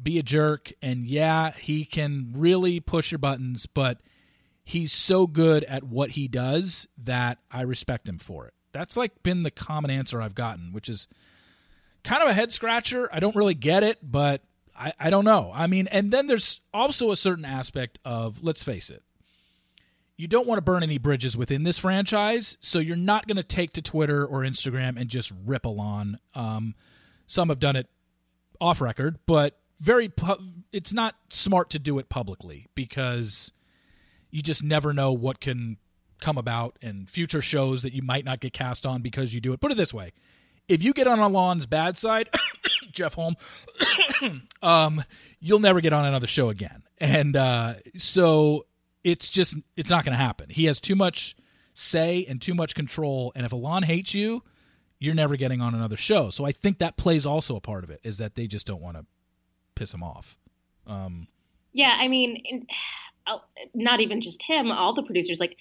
[0.00, 4.00] be a jerk, and yeah, he can really push your buttons, but
[4.64, 8.54] he's so good at what he does that I respect him for it.
[8.72, 11.06] That's like been the common answer I've gotten, which is
[12.04, 13.08] kind of a head scratcher.
[13.12, 14.42] I don't really get it, but
[14.76, 15.50] I, I don't know.
[15.54, 19.02] I mean, and then there's also a certain aspect of, let's face it,
[20.16, 23.42] you don't want to burn any bridges within this franchise, so you're not going to
[23.42, 26.18] take to Twitter or Instagram and just rip Elan.
[26.34, 26.74] Um,
[27.26, 27.88] some have done it
[28.60, 30.38] off record, but very pu-
[30.72, 33.52] it's not smart to do it publicly because
[34.30, 35.76] you just never know what can
[36.20, 39.52] come about in future shows that you might not get cast on because you do
[39.52, 39.60] it.
[39.60, 40.12] Put it this way:
[40.68, 42.28] if you get on Elan's bad side,
[42.92, 43.36] Jef Holm,
[44.62, 45.02] um,
[45.40, 46.82] you'll never get on another show again.
[46.98, 48.66] And uh, so
[49.04, 50.48] it's just it's not going to happen.
[50.50, 51.36] He has too much
[51.74, 53.32] say and too much control.
[53.34, 54.42] And if Elan hates you,
[54.98, 56.30] you're never getting on another show.
[56.30, 58.80] So I think that plays also a part of it is that they just don't
[58.80, 59.06] want to
[59.74, 60.36] piss him off.
[60.86, 61.26] Um,
[61.72, 62.66] Yeah, I mean, in,
[63.74, 65.40] not even just him, all the producers.
[65.40, 65.56] Like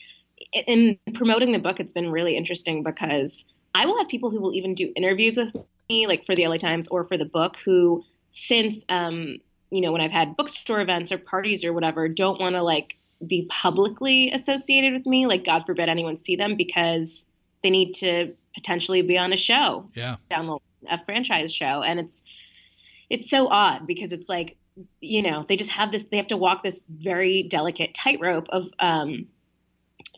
[0.68, 4.54] in promoting the book, it's been really interesting because I will have people who will
[4.54, 5.56] even do interviews with
[5.90, 9.38] me, like for the LA Times or for the book, who since um,
[9.70, 12.98] you know when I've had bookstore events or parties or whatever, don't want to like
[13.26, 15.26] be publicly associated with me.
[15.26, 17.28] Like God forbid anyone see them because
[17.64, 20.18] they need to potentially be on a show yeah.
[20.30, 20.58] down
[20.90, 22.24] a franchise show and it's
[23.10, 24.58] it's so odd because it's like
[25.00, 28.68] you know they just have this they have to walk this very delicate tightrope of
[28.80, 29.28] um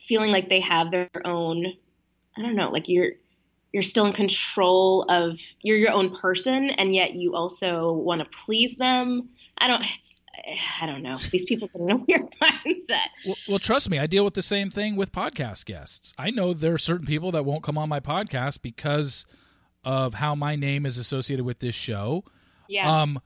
[0.07, 1.65] feeling like they have their own
[2.37, 3.11] i don't know like you're
[3.73, 8.27] you're still in control of you're your own person and yet you also want to
[8.45, 10.21] please them i don't it's
[10.81, 14.07] i don't know these people get in a weird mindset Well, well, trust me, I
[14.07, 16.13] deal with the same thing with podcast guests.
[16.17, 19.25] I know there are certain people that won't come on my podcast because
[19.83, 22.23] of how my name is associated with this show.
[22.67, 23.19] yeah Um,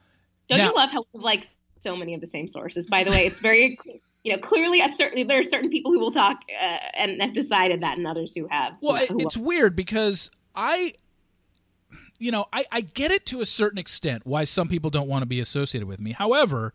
[0.49, 1.45] Don't Now- you love how like
[1.79, 2.87] so many of the same sources?
[2.87, 3.77] By the way, it's very
[4.23, 7.33] you know clearly a certain there are certain people who will talk uh, and have
[7.33, 8.73] decided that, and others who have.
[8.81, 10.95] Well, who it's weird because I,
[12.17, 15.21] you know, I, I get it to a certain extent why some people don't want
[15.21, 16.13] to be associated with me.
[16.13, 16.73] However,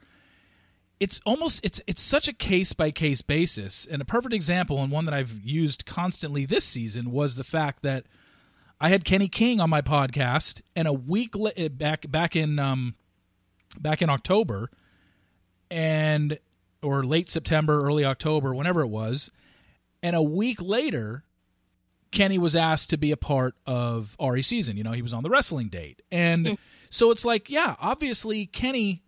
[1.00, 4.92] it's almost it's it's such a case by case basis, and a perfect example and
[4.92, 8.06] one that I've used constantly this season was the fact that
[8.80, 12.94] I had Kenny King on my podcast, and a week li- back back in um,
[13.80, 14.70] back in October,
[15.72, 16.38] and
[16.82, 19.32] or late September, early October, whenever it was,
[20.04, 21.24] and a week later,
[22.12, 24.76] Kenny was asked to be a part of Ari season.
[24.76, 26.02] You know, he was on the wrestling date.
[26.12, 26.54] And mm-hmm.
[26.90, 29.02] so it's like, yeah, obviously Kenny,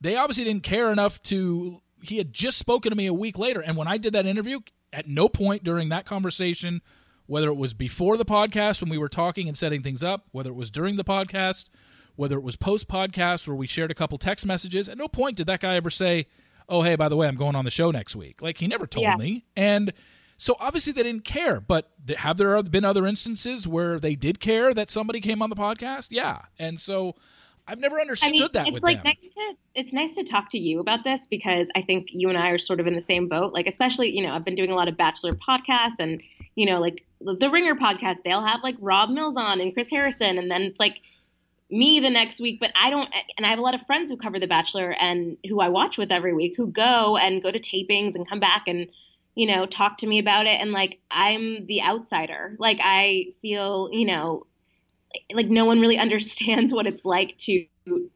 [0.00, 1.82] they obviously didn't care enough to.
[2.02, 3.60] He had just spoken to me a week later.
[3.60, 4.60] And when I did that interview,
[4.92, 6.80] at no point during that conversation,
[7.26, 10.50] whether it was before the podcast when we were talking and setting things up, whether
[10.50, 11.66] it was during the podcast,
[12.14, 15.36] whether it was post podcast where we shared a couple text messages, at no point
[15.36, 16.26] did that guy ever say,
[16.68, 18.42] Oh, hey, by the way, I'm going on the show next week.
[18.42, 19.16] Like, he never told Yeah.
[19.16, 19.44] me.
[19.56, 19.92] And
[20.36, 24.74] so obviously they didn't care, but have there been other instances where they did care
[24.74, 26.08] that somebody came on the podcast?
[26.10, 27.14] Yeah, and so
[27.68, 29.14] I've never understood I mean, that it's with like them.
[29.14, 32.38] nice to it's nice to talk to you about this because I think you and
[32.38, 33.52] I are sort of in the same boat.
[33.52, 36.22] Like, especially you know, I've been doing a lot of Bachelor podcasts, and
[36.54, 40.38] you know, like the Ringer podcast, they'll have like Rob Mills on and Chris Harrison,
[40.38, 41.00] and then it's like
[41.70, 42.60] me the next week.
[42.60, 45.36] But I don't, and I have a lot of friends who cover The Bachelor and
[45.48, 48.68] who I watch with every week, who go and go to tapings and come back
[48.68, 48.86] and
[49.36, 52.56] you know talk to me about it, and like I'm the outsider.
[52.58, 54.46] Like I feel, you know,
[55.32, 57.64] like no one really understands what it's like to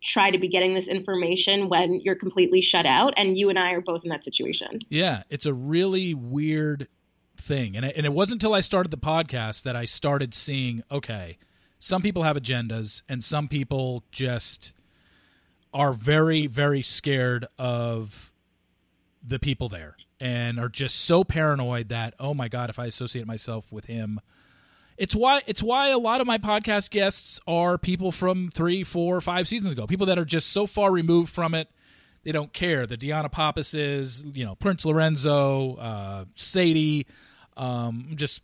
[0.02, 3.70] try to be getting this information when you're completely shut out and you and I
[3.70, 4.80] are both in that situation.
[4.88, 6.88] yeah, it's a really weird
[7.36, 11.36] thing, and and it wasn't until I started the podcast that I started seeing okay,
[11.78, 14.72] some people have agendas, and some people just
[15.72, 18.32] are very very scared of
[19.22, 23.26] the people there and are just so paranoid that oh my god if i associate
[23.26, 24.20] myself with him.
[24.96, 29.20] It's why it's why a lot of my podcast guests are people from three four
[29.20, 29.86] five seasons ago.
[29.86, 31.68] People that are just so far removed from it
[32.22, 32.86] they don't care.
[32.86, 37.06] The Deanna Pappas is you know Prince Lorenzo uh, Sadie
[37.56, 38.42] um, I'm just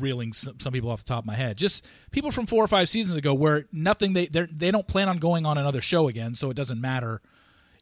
[0.00, 1.56] reeling some, some people off the top of my head.
[1.56, 5.18] Just people from four or five seasons ago, where nothing they they don't plan on
[5.18, 7.20] going on another show again, so it doesn't matter,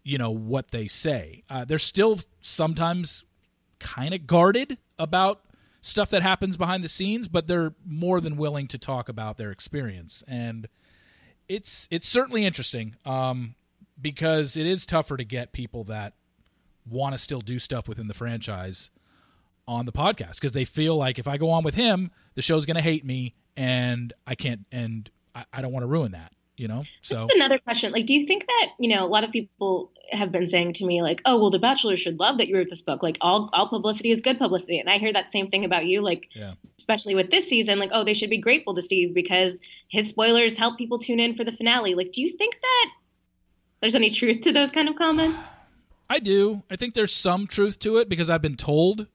[0.05, 1.43] you know, what they say.
[1.49, 3.25] Uh, they're still sometimes
[3.79, 5.43] kind of guarded about
[5.81, 9.51] stuff that happens behind the scenes, but they're more than willing to talk about their
[9.51, 10.69] experience, and
[11.49, 13.55] it's it's certainly interesting um,
[14.01, 16.15] because it is tougher to get people that
[16.89, 18.91] want to still do stuff within the franchise
[19.69, 22.67] on the podcast because they feel like if I go on with him, the show's
[22.67, 26.33] going to hate me, and I can't, and I, I don't want to ruin that.
[26.63, 26.85] You know.
[27.01, 27.91] So this is another question.
[27.91, 30.87] Like, do you think that you know a lot of people have been saying to
[30.87, 33.03] me like, "Oh, well, The Bachelor should love that you wrote this book.
[33.03, 36.03] Like, all all publicity is good publicity." And I hear that same thing about you.
[36.03, 36.53] Like, yeah.
[36.79, 40.57] especially with this season, like, "Oh, they should be grateful to Steve because his spoilers
[40.57, 42.91] help people tune in for the finale." Like, do you think that
[43.81, 45.41] there's any truth to those kind of comments?
[46.09, 46.63] I do.
[46.71, 49.09] I think there's some truth to it because I've been told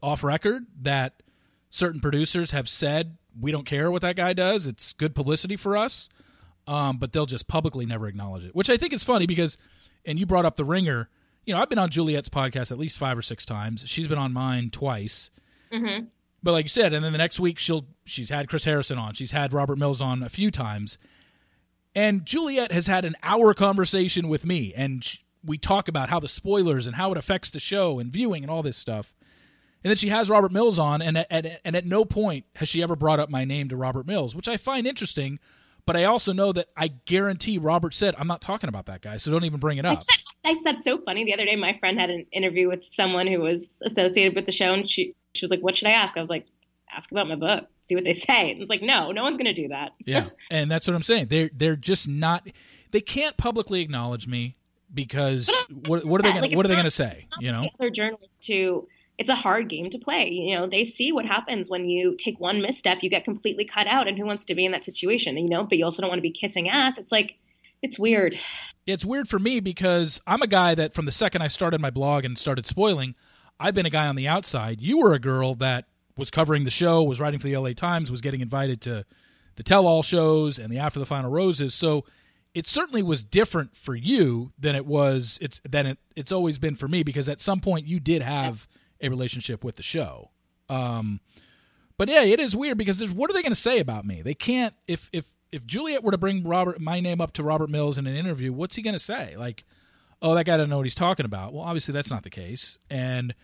[0.00, 1.24] off record that
[1.70, 4.68] certain producers have said we don't care what that guy does.
[4.68, 6.08] It's good publicity for us.
[6.66, 9.56] Um, but they'll just publicly never acknowledge it, which I think is funny because,
[10.04, 11.08] and you brought up the ringer.
[11.44, 13.84] You know, I've been on Juliet's podcast at least five or six times.
[13.86, 15.30] She's been on mine twice.
[15.70, 16.06] Mm-hmm.
[16.42, 19.14] But like you said, and then the next week she'll she's had Chris Harrison on.
[19.14, 20.98] She's had Robert Mills on a few times,
[21.94, 26.20] and Juliet has had an hour conversation with me, and she, we talk about how
[26.20, 29.14] the spoilers and how it affects the show and viewing and all this stuff.
[29.82, 32.68] And then she has Robert Mills on, and at, at, and at no point has
[32.68, 35.38] she ever brought up my name to Robert Mills, which I find interesting.
[35.86, 39.18] But I also know that I guarantee Robert said, I'm not talking about that guy,
[39.18, 39.98] so don't even bring it up.
[40.44, 41.24] I said, that's so funny.
[41.24, 44.52] The other day, my friend had an interview with someone who was associated with the
[44.52, 46.16] show, and she, she was like, What should I ask?
[46.16, 46.46] I was like,
[46.94, 48.50] Ask about my book, see what they say.
[48.50, 49.92] And it's like, No, no one's going to do that.
[50.04, 50.28] yeah.
[50.50, 51.26] And that's what I'm saying.
[51.28, 52.48] They're, they're just not,
[52.90, 54.56] they can't publicly acknowledge me
[54.92, 55.48] because
[55.86, 57.28] what, what are they gonna, like, what are they going to say?
[57.38, 58.88] You know, other journalists to
[59.18, 60.28] it's a hard game to play.
[60.28, 63.86] You know, they see what happens when you take one misstep, you get completely cut
[63.86, 65.36] out, and who wants to be in that situation?
[65.36, 66.98] You know, but you also don't want to be kissing ass.
[66.98, 67.36] It's like,
[67.82, 68.38] it's weird.
[68.86, 71.90] It's weird for me because I'm a guy that from the second I started my
[71.90, 73.14] blog and started spoiling,
[73.58, 74.80] I've been a guy on the outside.
[74.80, 75.86] You were a girl that
[76.16, 79.04] was covering the show, was writing for the LA Times, was getting invited to
[79.56, 81.74] the tell all shows and the After the Final Roses.
[81.74, 82.04] So
[82.54, 86.76] it certainly was different for you than it was it's than it, it's always been
[86.76, 88.66] for me because at some point you did have
[89.00, 90.30] a relationship with the show.
[90.68, 91.20] Um,
[91.98, 94.22] but yeah, it is weird because there's what are they going to say about me?
[94.22, 97.70] They can't if if if Juliet were to bring Robert my name up to Robert
[97.70, 99.34] Mills in an interview, what's he going to say?
[99.36, 99.64] Like,
[100.20, 101.52] oh, that guy doesn't know what he's talking about.
[101.52, 103.34] Well, obviously that's not the case, and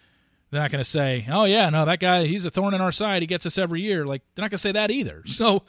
[0.51, 2.93] they're not going to say, oh yeah, no, that guy he's a thorn in our
[2.93, 3.23] side.
[3.23, 4.05] He gets us every year.
[4.05, 5.23] Like they're not going to say that either.
[5.33, 5.63] So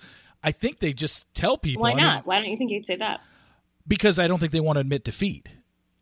[0.44, 1.84] I think they just tell people.
[1.84, 2.00] Why not?
[2.02, 3.22] I mean, Why don't you think you'd say that?
[3.88, 5.48] Because I don't think they want to admit defeat.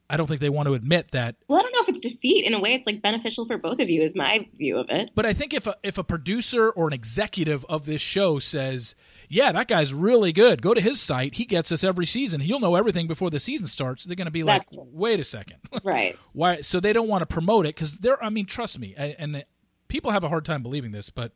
[0.10, 1.36] I don't think they want to admit that.
[1.48, 2.46] Well, I don't know it's defeat.
[2.46, 5.12] In a way, it's like beneficial for both of you, is my view of it.
[5.16, 8.96] But I think if a, if a producer or an executive of this show says,
[9.30, 10.62] "Yeah, that guy's really good.
[10.62, 11.36] Go to his site.
[11.36, 12.42] He gets us every season.
[12.42, 15.58] He'll know everything before the season starts." They're going to be like, "Wait a second,
[15.84, 16.18] right?
[16.34, 18.22] Why?" So they don't want to promote it because they're.
[18.24, 19.44] I mean, trust me, and
[19.88, 21.34] people have a hard time believing this, but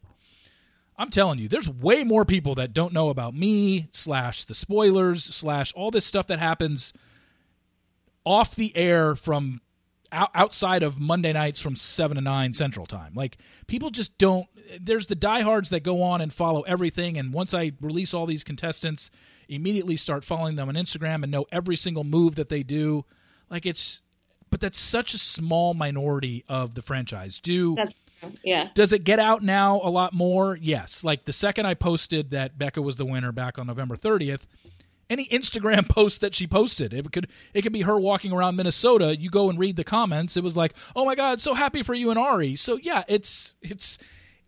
[0.98, 5.24] I'm telling you, there's way more people that don't know about me slash the spoilers
[5.24, 6.94] slash all this stuff that happens
[8.24, 9.62] off the air from
[10.16, 13.14] outside of Monday nights from 7 to 9 Central Time.
[13.16, 13.38] Like,
[13.68, 14.48] people just don't.
[14.80, 17.18] There's the diehards that go on and follow everything.
[17.18, 19.12] And once I release all these contestants,
[19.48, 23.06] immediately start following them on Instagram and know every single move that they do.
[23.50, 24.02] Like, it's.
[24.52, 27.40] But that's such a small minority of the franchise.
[27.40, 27.76] Do.
[27.76, 27.94] That's,
[28.44, 28.70] yeah.
[28.74, 30.58] Does it get out now a lot more?
[30.60, 31.04] Yes.
[31.04, 34.46] Like the second I posted that Becca was the winner back on November 30th,
[35.10, 36.94] any Instagram post that she posted.
[36.94, 39.18] It could it could be her walking around Minnesota.
[39.18, 40.38] You go and read the comments.
[40.38, 43.56] It was like, "Oh my god, so happy for you and Ari." So yeah, it's
[43.62, 43.98] it's.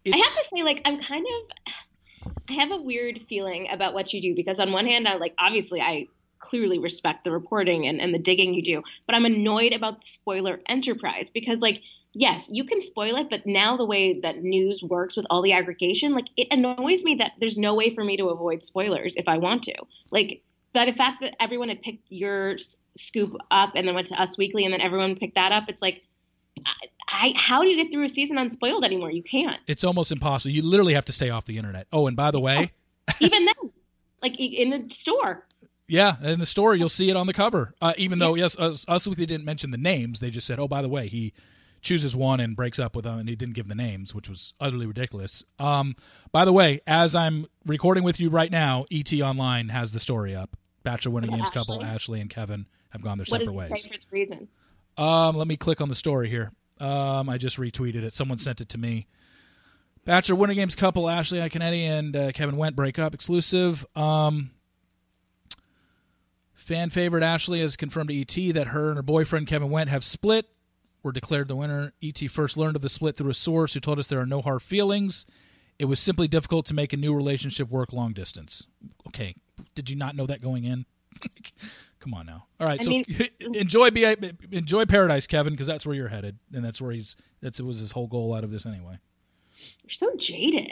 [0.03, 2.33] it's I have to say, like, I'm kind of.
[2.49, 5.33] I have a weird feeling about what you do because on one hand, I like
[5.37, 6.07] obviously I
[6.39, 10.07] clearly respect the reporting and, and the digging you do, but I'm annoyed about the
[10.07, 11.81] spoiler enterprise because like
[12.17, 15.53] yes, you can spoil it, but now the way that news works with all the
[15.53, 19.27] aggregation, like it annoys me that there's no way for me to avoid spoilers if
[19.27, 19.75] I want to.
[20.09, 20.41] Like
[20.77, 22.55] but the fact that everyone had picked your
[22.95, 25.81] scoop up and then went to Us Weekly and then everyone picked that up, it's
[25.81, 26.03] like,
[26.59, 29.09] I, I, how do you get through a season unspoiled anymore?
[29.09, 29.59] You can't.
[29.65, 30.51] It's almost impossible.
[30.51, 31.87] You literally have to stay off the internet.
[31.91, 32.69] Oh, and by the way,
[33.19, 33.71] even then,
[34.21, 35.47] like in the store.
[35.87, 37.73] Yeah, in the store you'll see it on the cover.
[37.81, 40.67] Uh, even though yes, Us, Us Weekly didn't mention the names, they just said, "Oh,
[40.67, 41.33] by the way, he
[41.81, 44.53] chooses one and breaks up with them, and he didn't give the names, which was
[44.59, 45.43] utterly ridiculous.
[45.57, 45.95] Um,
[46.31, 50.35] by the way, as I'm recording with you right now, ET Online has the story
[50.35, 50.55] up.
[50.87, 51.59] Bachelor Winter Games Ashley?
[51.59, 53.69] couple Ashley and Kevin have gone their what separate ways.
[53.69, 54.47] What does it say for the reason?
[54.97, 56.51] Um, let me click on the story here.
[56.79, 58.13] Um, I just retweeted it.
[58.13, 59.07] Someone sent it to me.
[60.05, 63.85] Bachelor Winter Games couple Ashley Iaconetti and uh, Kevin Wendt break up exclusive.
[63.97, 64.51] Um,
[66.53, 70.05] fan favorite Ashley has confirmed to ET that her and her boyfriend Kevin Wendt have
[70.05, 70.45] split.
[71.03, 71.91] Were declared the winner.
[72.01, 74.41] ET first learned of the split through a source who told us there are no
[74.41, 75.25] hard feelings.
[75.77, 78.65] It was simply difficult to make a new relationship work long distance.
[79.07, 79.35] Okay,
[79.75, 80.85] did you not know that going in?
[81.99, 82.45] Come on now.
[82.59, 83.05] All right, I so mean-
[83.39, 84.05] enjoy be
[84.51, 87.15] enjoy paradise, Kevin, because that's where you're headed, and that's where he's.
[87.41, 88.99] That's it was his whole goal out of this anyway.
[89.83, 90.71] You're so jaded.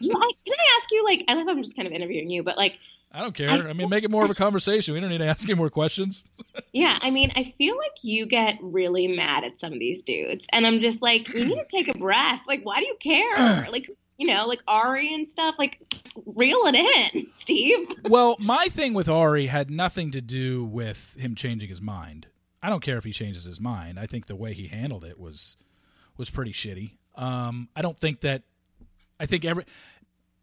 [0.00, 2.42] you, I, can I ask you, like, I love I'm just kind of interviewing you,
[2.42, 2.78] but like,
[3.12, 3.48] I don't care.
[3.48, 4.94] I- I mean, make it more of a conversation.
[4.94, 6.24] We don't need to ask any more questions.
[6.72, 10.46] yeah, I mean, I feel like you get really mad at some of these dudes,
[10.52, 12.40] and I'm just like, you need to take a breath.
[12.48, 13.68] Like, why do you care?
[13.70, 13.88] like,
[14.18, 15.54] you know, like Ari and stuff.
[15.58, 15.78] Like,
[16.26, 17.88] reel it in, Steve.
[18.08, 22.26] well, my thing with Ari had nothing to do with him changing his mind.
[22.62, 23.98] I don't care if he changes his mind.
[23.98, 25.56] I think the way he handled it was
[26.16, 26.92] was pretty shitty.
[27.16, 28.42] Um, I don't think that.
[29.20, 29.64] I think every.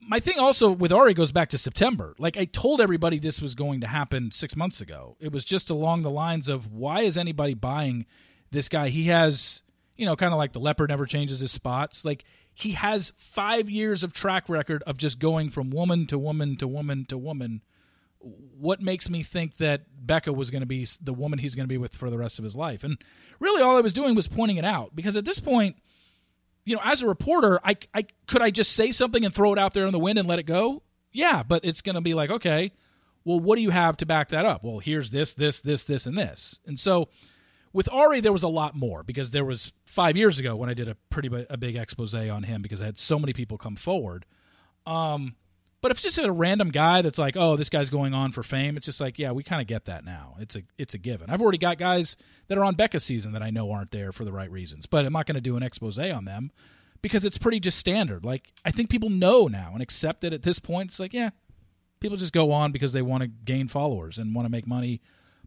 [0.03, 2.15] My thing also with Ari goes back to September.
[2.17, 5.15] Like I told everybody this was going to happen six months ago.
[5.19, 8.05] It was just along the lines of why is anybody buying
[8.51, 8.89] this guy?
[8.89, 9.61] He has,
[9.95, 12.03] you know, kind of like the leopard never changes his spots.
[12.03, 12.24] Like
[12.54, 16.68] he has five years of track record of just going from woman to woman to
[16.68, 17.62] woman to woman.
[18.20, 21.74] What makes me think that Becca was going to be the woman he's going to
[21.74, 22.84] be with for the rest of his life?
[22.84, 22.97] And
[23.39, 25.78] really, all I was doing was pointing it out because at this point,
[26.66, 29.60] you know, as a reporter, I, I could I just say something and throw it
[29.60, 30.84] out there in the wind and let it go?
[31.12, 32.72] Yeah, but it's going to be like, okay,
[33.24, 34.64] well, what do you have to back that up?
[34.64, 36.60] Well, here's this, this, this, this, and this.
[36.66, 37.10] And so
[37.74, 40.74] with Ari, there was a lot more because there was five years ago when I
[40.74, 43.57] did a pretty bi- a big expose on him because I had so many people
[43.57, 44.26] come forward.
[44.86, 45.36] Um,
[45.82, 48.43] but if it's just a random guy that's like, oh, this guy's going on for
[48.43, 50.36] fame, it's just like, yeah, we kind of get that now.
[50.39, 51.30] It's a it's a given.
[51.30, 52.15] I've already got guys
[52.47, 55.05] that are on Becca's season that I know aren't there for the right reasons, but
[55.05, 56.51] I'm not going to do an expose on them
[57.01, 58.24] because it's pretty just standard.
[58.24, 60.91] Like I think people know now and accept it at this point.
[60.91, 61.32] It's like, yeah,
[61.99, 65.01] people just go on because they want to gain followers and want to make money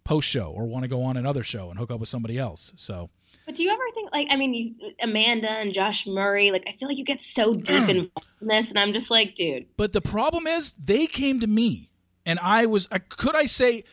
[0.05, 2.73] post show or want to go on another show and hook up with somebody else.
[2.77, 3.11] So
[3.47, 6.73] But do you ever think, like, I mean, you, Amanda and Josh Murray, like, I
[6.73, 7.89] feel like you get so deep mm.
[7.89, 11.91] in this, and I'm just like, dude, But the problem is they came to me
[12.27, 13.85] and I was I, could I say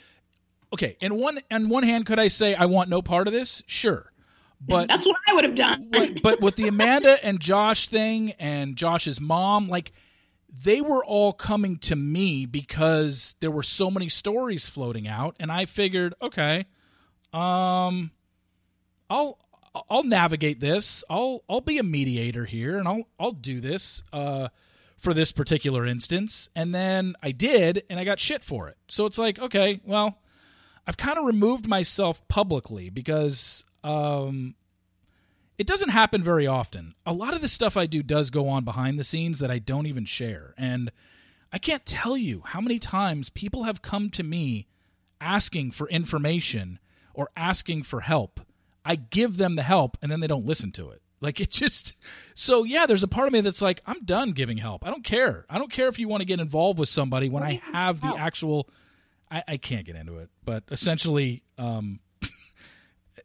[0.74, 3.64] okay, in one on one hand could I say I want no part of this?
[3.68, 4.12] Sure.
[4.64, 5.88] But that's what I would have done.
[5.92, 9.92] but, but with the Amanda and Josh thing and Josh's mom, like
[10.52, 15.52] they were all coming to me because there were so many stories floating out and
[15.52, 16.66] I figured, okay,
[17.34, 18.12] um
[19.10, 19.38] I'll
[19.90, 21.04] I'll navigate this.
[21.10, 24.50] I'll I'll be a mediator here and I'll I'll do this uh
[24.98, 26.50] for this particular instance.
[26.56, 28.78] And then I did and I got shit for it.
[28.88, 30.20] So it's like, okay, well,
[30.86, 34.56] I've kind of removed myself publicly because um
[35.62, 36.96] it doesn't happen very often.
[37.06, 39.60] A lot of the stuff I do does go on behind the scenes that I
[39.60, 40.56] don't even share.
[40.58, 40.92] And
[41.54, 44.66] I can't tell you how many times people have come to me
[45.22, 46.80] asking for information
[47.14, 48.40] or asking for help.
[48.84, 51.04] I give them the help and then they don't listen to it.
[51.20, 51.94] Like it just
[52.34, 54.84] so yeah, there's a part of me that's like, I'm done giving help.
[54.84, 55.46] I don't care.
[55.48, 58.16] I don't care if you want to get involved with somebody when I have the
[58.18, 58.68] actual
[59.30, 62.00] I, I can't get into it, but essentially, um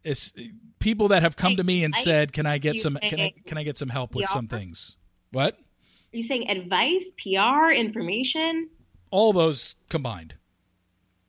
[0.06, 0.32] it's
[0.78, 3.34] people that have come to me and I- said, Can I get some can I
[3.46, 4.96] can I get some help with some things?
[5.32, 5.54] What?
[6.14, 8.70] Are you saying advice, PR, information?
[9.10, 10.34] all those combined.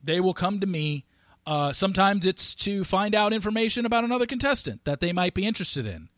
[0.04, 1.06] They will come to me.
[1.46, 5.86] Uh, sometimes it's to find out information about another contestant that they might be interested
[5.86, 6.10] in.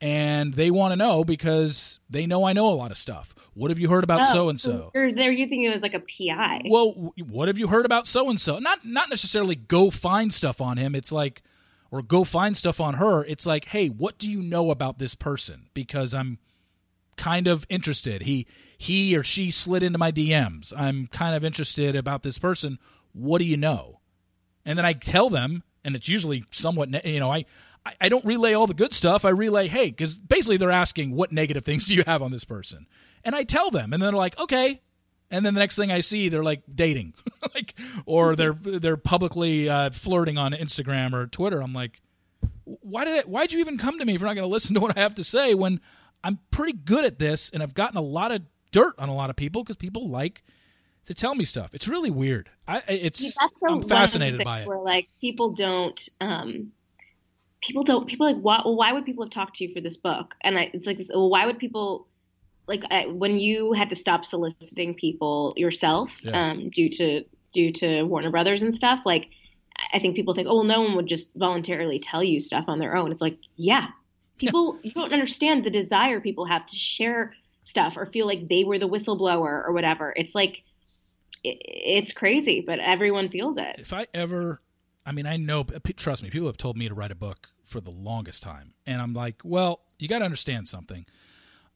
[0.00, 3.34] And they want to know because they know I know a lot of stuff.
[3.54, 4.90] What have you heard about Oh, so and so?
[4.94, 6.62] They're, they're using you as like a PI.
[6.70, 8.58] Well, what have you heard about so and so?
[8.58, 10.94] Not not necessarily go find stuff on him.
[10.94, 11.42] It's like
[11.90, 13.24] or go find stuff on her.
[13.24, 16.38] It's like, "Hey, what do you know about this person?" Because I'm
[17.16, 18.22] kind of interested.
[18.22, 18.46] He
[18.78, 20.72] he or she slid into my DMs.
[20.76, 22.78] I'm kind of interested about this person.
[23.12, 24.00] What do you know?
[24.64, 27.44] And then I tell them, and it's usually somewhat, you know, I-
[28.00, 29.24] I don't relay all the good stuff.
[29.24, 32.44] I relay, hey, because basically they're asking what negative things do you have on this
[32.44, 32.86] person,
[33.24, 34.80] and I tell them, and then they're like, okay.
[35.30, 37.14] And then the next thing I see, they're like dating,
[37.54, 41.62] like, or they're they're publicly uh, flirting on Instagram or Twitter.
[41.62, 42.00] I'm like,
[42.64, 44.74] why did it, why'd you even come to me if you're not going to listen
[44.74, 45.80] to what I have to say when
[46.22, 49.30] I'm pretty good at this and I've gotten a lot of dirt on a lot
[49.30, 50.42] of people because people like
[51.06, 51.74] to tell me stuff.
[51.74, 52.50] It's really weird.
[52.68, 54.66] I it's Yeah, that's I'm one of those fascinated by it.
[54.66, 56.72] Where like people don't, um,
[57.62, 59.96] people don't, people like, why, well, why would people have talked to you for this
[59.96, 60.36] book?
[60.42, 62.06] And I, it's like, this, well, why would people,
[62.70, 66.50] like, I, when you had to stop soliciting people yourself, Yeah.
[66.50, 69.28] um, due to due to Warner Brothers and stuff, like,
[69.92, 72.78] I think people think, oh, well, no one would just voluntarily tell you stuff on
[72.78, 73.10] their own.
[73.10, 73.88] It's like, yeah,
[74.38, 78.62] people, you don't understand the desire people have to share stuff or feel like they
[78.62, 80.14] were the whistleblower or whatever.
[80.16, 80.62] It's like
[81.42, 83.76] it, it's crazy, but everyone feels it.
[83.78, 84.60] If I ever,
[85.04, 85.64] I mean, I know,
[85.96, 89.02] trust me, people have told me to write a book for the longest time, and
[89.02, 91.04] I'm like, well, you got to understand something.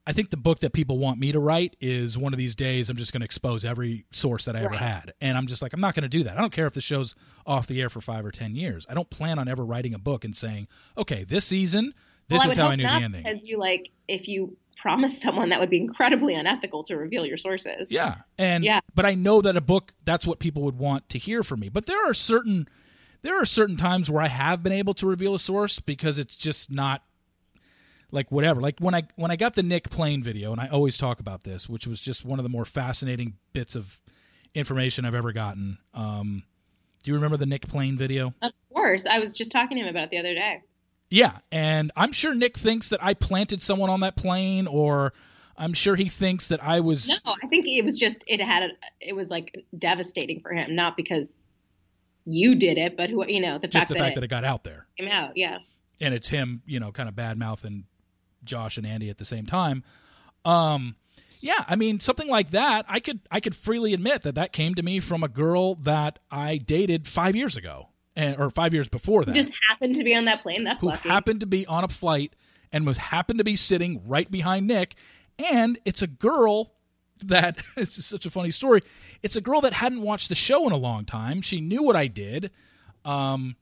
[0.07, 2.91] I think the book that people want me to write is one of these days
[2.91, 5.15] I'm just going to expose every source that I ever had.
[5.21, 6.37] And I'm just like, I'm not going to do that.
[6.37, 7.15] I don't care if the show's
[7.47, 8.85] off the air for five or 10 years.
[8.89, 11.95] I don't plan on ever writing a book and saying, okay, this season,
[12.29, 13.23] this Well, is would how I knew the ending.
[13.23, 17.39] Because you like, if you promise someone that would be incredibly unethical to reveal your
[17.39, 17.91] sources.
[17.91, 18.17] Yeah.
[18.37, 18.81] And Yeah.
[18.95, 21.71] but I know that a book that's what people would want to hear from me.
[21.71, 22.69] But there are certain
[23.23, 26.37] there are certain times where I have been able to reveal a source because it's
[26.37, 27.03] just not
[28.15, 28.61] like whatever.
[28.61, 31.43] Like when I when I got the Nick Plane video and I always talk about
[31.43, 34.01] this, which was just one of the more fascinating bits of
[34.55, 35.79] information I've ever gotten.
[35.93, 36.45] Um
[37.03, 38.33] do you remember the Nick Plane video?
[38.41, 39.05] Of course.
[39.05, 40.63] I was just talking to him about it the other day.
[41.11, 45.13] Yeah, and I'm sure Nick thinks that I planted someone on that plane or
[45.57, 48.63] I'm sure he thinks that I was No, I think it was just it had
[48.63, 48.69] a,
[49.01, 51.43] it was like devastating for him, not because
[52.25, 54.25] you did it, but who you know the just fact the that fact it that
[54.25, 54.87] it got out there.
[54.99, 55.37] came out.
[55.37, 55.59] Yeah,
[56.01, 57.85] and it's him, you know, kind of bad mouthing
[58.45, 59.85] Josh and Andi at the same time.
[60.45, 60.97] Um,
[61.41, 64.75] yeah, I mean, something like that, I could I could freely admit that that came
[64.77, 68.89] to me from a girl that I dated five years ago, and, or five years
[68.89, 70.65] before Who that, just happened to be on that plane.
[70.65, 71.09] That's who lucky.
[71.09, 72.35] happened to be on a flight
[72.73, 74.95] and was happened to be sitting right behind Nick,
[75.39, 76.73] and it's a girl
[77.23, 78.81] that it's just such a funny story.
[79.23, 81.43] It's a girl that hadn't watched the show in a long time.
[81.43, 82.51] She knew what I did.
[83.05, 83.57] Um,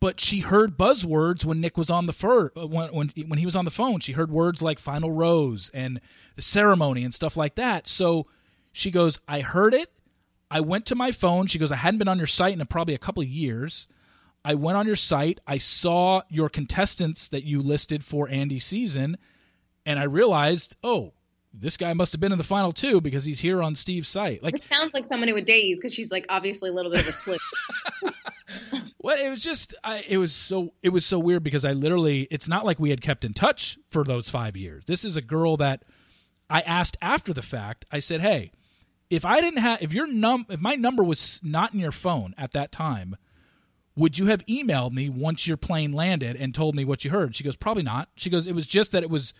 [0.00, 3.46] but she heard buzzwords when Nick was on the fur uh, when when when he
[3.46, 4.00] was on the phone.
[4.00, 6.00] She heard words like "final rose" and
[6.36, 7.88] the ceremony and stuff like that.
[7.88, 8.26] So
[8.72, 9.92] she goes, "I heard it.
[10.50, 12.94] I went to my phone." She goes, "I hadn't been on your site in probably
[12.94, 13.86] a couple of years.
[14.44, 15.40] I went on your site.
[15.46, 19.18] I saw your contestants that you listed for Andi season,
[19.84, 21.12] and I realized, oh,
[21.52, 24.42] this guy must have been in the final two because he's here on Steve's site.
[24.42, 26.92] Like It sounds like someone who would date you because she's like obviously a little
[26.92, 27.40] bit of a slip.
[29.00, 32.26] Well, it was just I, it was so it was so weird because I literally
[32.30, 34.84] it's not like we had kept in touch for those 5 years.
[34.86, 35.84] This is a girl that
[36.50, 37.84] I asked after the fact.
[37.92, 38.50] I said, "Hey,
[39.08, 42.34] if I didn't have if your num if my number was not in your phone
[42.36, 43.16] at that time,
[43.94, 47.36] would you have emailed me once your plane landed and told me what you heard?"
[47.36, 49.32] She goes, "Probably not." She goes, "It was just that it was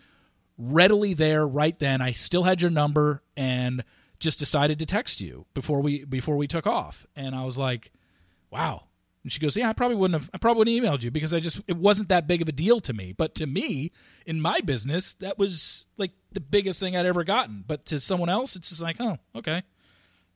[0.57, 2.01] readily there right then.
[2.01, 3.83] I still had your number and
[4.21, 7.91] just decided to text you before we before we took off." And I was like,
[8.51, 8.88] "Wow."
[9.25, 10.31] And she goes, "Yeah, I probably wouldn't have.
[10.33, 12.53] I probably wouldn't have emailed you because I just it wasn't that big of a
[12.53, 13.13] deal to me.
[13.13, 13.91] But to me,
[14.27, 17.65] in my business, that was like the biggest thing I'd ever gotten.
[17.67, 19.63] But to someone else, it's just like, oh, okay.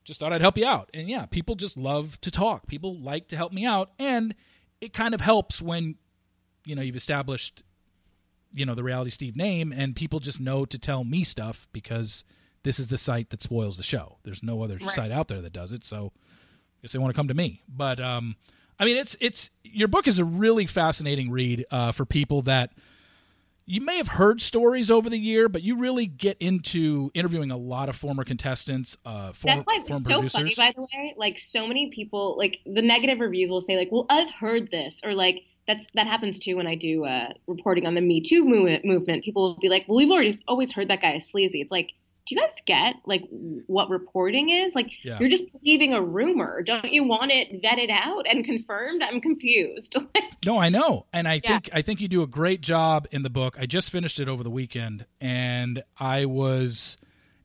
[0.05, 0.91] Just thought I'd help you out.
[0.93, 2.67] And yeah, people just love to talk.
[2.67, 4.35] People like to help me out, and
[4.81, 5.95] it kind of helps when
[6.67, 7.63] you know you've established
[8.55, 12.25] you know the reality Steve name, and people just know to tell me stuff because
[12.65, 14.19] this is the site that spoils the show.
[14.25, 14.91] There's no other Right.
[14.91, 17.63] site out there that does it, so I guess they want to come to me.
[17.69, 18.37] But um,
[18.83, 22.73] I mean, it's it's your book is a really fascinating read uh, for people that
[23.65, 27.57] you may have heard stories over the year, but you really get into interviewing a
[27.57, 30.33] lot of former contestants, uh, former, That's why it's so producers.
[30.33, 31.15] funny, by the way.
[31.17, 35.01] Like so many people, like the negative reviews will say, like, "Well, I've heard this,"
[35.05, 38.45] or like that's that happens too when I do uh, reporting on the Me Too
[38.45, 38.85] movement.
[38.85, 41.71] Movement, people will be like, "Well, we've already always heard that guy is sleazy." It's
[41.71, 41.93] like,
[42.27, 43.25] do you guys get like
[43.67, 44.75] what reporting is?
[44.75, 45.19] Like, Yeah.
[45.19, 46.63] you're just believing a rumor.
[46.63, 49.03] Don't you want it vetted out and confirmed?
[49.03, 49.97] I'm confused.
[50.45, 51.51] No, I know, and I Yeah.
[51.53, 53.57] think I think you do a great job in the book.
[53.61, 56.97] I just finished it over the weekend, and I was,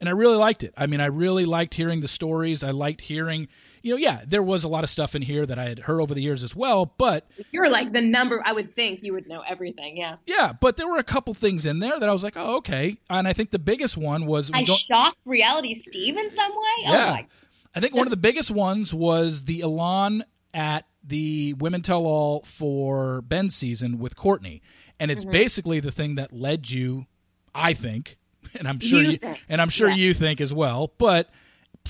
[0.01, 0.73] and I really liked it.
[0.75, 2.63] I mean, I really liked hearing the stories.
[2.63, 3.49] I liked hearing,
[3.87, 5.99] you know, yeah, there was a lot of stuff in here that I had heard
[6.01, 8.41] over the years as well, but you're like the number.
[8.45, 9.97] I would think you would know everything.
[9.97, 10.17] Yeah.
[10.25, 12.97] yeah, but there were a couple things in there that I was like, oh, okay,
[13.09, 16.85] and I think the biggest one was I shocked reality Steve in some way.
[16.87, 17.11] Oh Yeah.
[17.11, 17.27] my
[17.75, 20.23] I think one of the biggest ones was the Elan
[20.53, 24.61] at the Women Tell All for Ben's season with Courtney.
[24.99, 25.17] And Mm-hmm.
[25.17, 27.05] it's basically the thing that led you,
[27.53, 28.17] I think,
[28.57, 29.95] and I'm sure You you, and I'm sure Yeah.
[29.95, 31.29] you think as well, but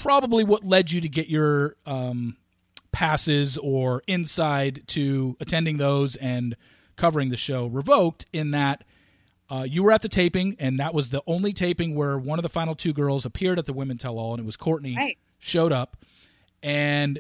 [0.02, 2.38] probably what led you to get your um,
[2.92, 6.56] passes or inside to attending those and
[6.96, 8.84] covering the show revoked in that
[9.50, 12.44] uh, you were at the taping, and that was the only taping where one of
[12.44, 15.18] the final two girls appeared at the Women Tell All, and it was Courtney Right.
[15.40, 15.96] showed up,
[16.62, 17.20] and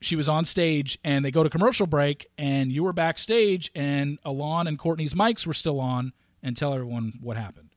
[0.00, 4.18] she was on stage, and they go to commercial break, and you were backstage, and
[4.26, 7.70] Elan and Courtney's mics were still on, and tell everyone what happened.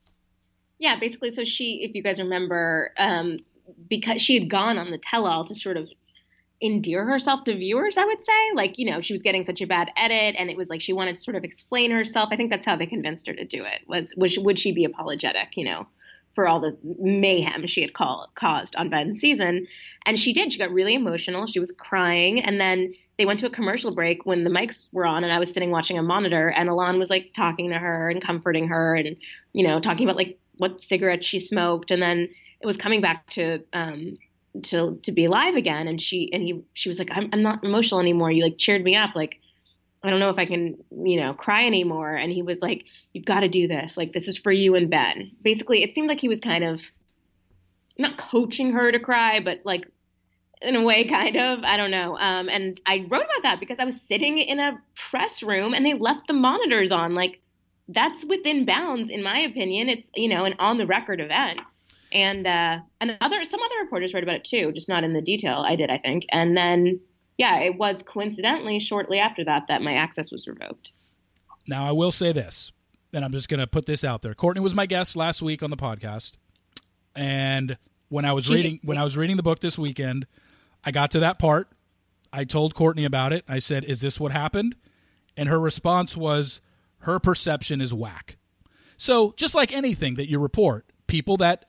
[0.79, 1.29] Yeah, basically.
[1.29, 3.39] So she, if you guys remember, um,
[3.89, 5.89] because she had gone on the tell-all to sort of
[6.61, 8.51] endear herself to viewers, I would say.
[8.53, 10.93] Like, you know, she was getting such a bad edit, and it was like she
[10.93, 12.29] wanted to sort of explain herself.
[12.31, 13.87] I think that's how they convinced her to do it.
[13.87, 15.55] Was she, would she be apologetic?
[15.55, 15.87] You know,
[16.35, 19.67] for all the mayhem she had call, caused on Ben's season.
[20.05, 20.51] And she did.
[20.51, 21.47] She got really emotional.
[21.47, 22.41] She was crying.
[22.41, 25.39] And then they went to a commercial break when the mics were on, and I
[25.39, 28.95] was sitting watching a monitor, and Elan was like talking to her and comforting her
[28.95, 29.17] and,
[29.53, 31.89] you know, talking about like what cigarettes she smoked.
[31.89, 32.29] And then
[32.63, 34.17] was coming back to, um,
[34.63, 37.63] to to be alive again and she and he she was like I'm, I'm not
[37.63, 39.39] emotional anymore you like cheered me up like
[40.03, 42.15] I don't know if I can, you know, cry anymore.
[42.15, 43.97] And he was like, You've got to do this.
[43.97, 45.31] Like, this is for you and Ben.
[45.41, 46.81] Basically, it seemed like he was kind of
[47.97, 49.87] not coaching her to cry, but like
[50.61, 51.63] in a way, kind of.
[51.63, 52.17] I don't know.
[52.17, 55.85] Um, and I wrote about that because I was sitting in a press room and
[55.85, 57.15] they left the monitors on.
[57.15, 57.41] Like,
[57.89, 59.89] that's within bounds, in my opinion.
[59.89, 61.59] It's, you know, an on the record event.
[62.11, 65.21] And uh, and other some other reporters wrote about it too, just not in the
[65.21, 66.25] detail I did, I think.
[66.31, 66.99] And then
[67.37, 70.91] yeah, it was coincidentally shortly after that that my access was revoked.
[71.67, 72.71] Now, I will say this,
[73.13, 74.33] and I'm just going to put this out there.
[74.33, 76.33] Courtney was my guest last week on the podcast,
[77.15, 77.77] and
[78.09, 80.27] when I was she reading when I was reading the book this weekend,
[80.83, 81.69] I got to that part.
[82.33, 83.45] I told Courtney about it.
[83.47, 84.75] I said, "Is this what happened?"
[85.37, 86.59] And her response was,
[86.99, 88.37] "Her perception is whack."
[88.97, 91.68] So, just like anything that you report, people that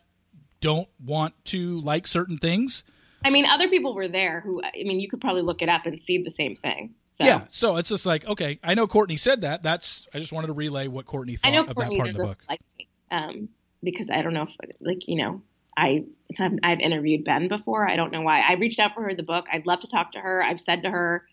[0.61, 2.85] don't want to like certain things
[3.25, 5.87] I mean, other people were there who, I mean, you could probably look it up
[5.87, 6.95] and see the same thing.
[7.05, 7.25] So.
[7.25, 9.63] Yeah, so it's just like, okay, I know Courtney said that.
[9.63, 12.23] That's I just wanted to relay what Courtney thought of Courtney that part of the
[12.23, 12.39] book.
[12.49, 13.49] Like me, um,
[13.83, 15.43] because I don't know if, like, you know,
[15.77, 17.87] I so I've, I've interviewed Ben before.
[17.87, 18.41] I don't know why.
[18.41, 19.47] I reached out for her the book.
[19.53, 20.43] I'd love to talk to her.
[20.43, 21.27] I've said to her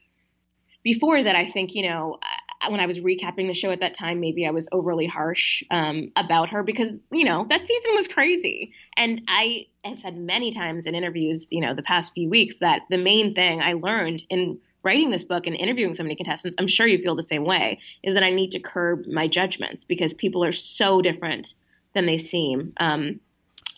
[0.83, 2.19] before that I think, you know,
[2.69, 6.11] when I was recapping the show at that time, maybe I was overly harsh um,
[6.15, 8.73] about her because, you know, that season was crazy.
[8.95, 12.81] And I have said many times in interviews, you know, the past few weeks that
[12.89, 16.67] the main thing I learned in writing this book and interviewing so many contestants, I'm
[16.67, 20.13] sure you feel the same way, is that I need to curb my judgments because
[20.13, 21.53] people are so different
[21.93, 23.19] than they seem um,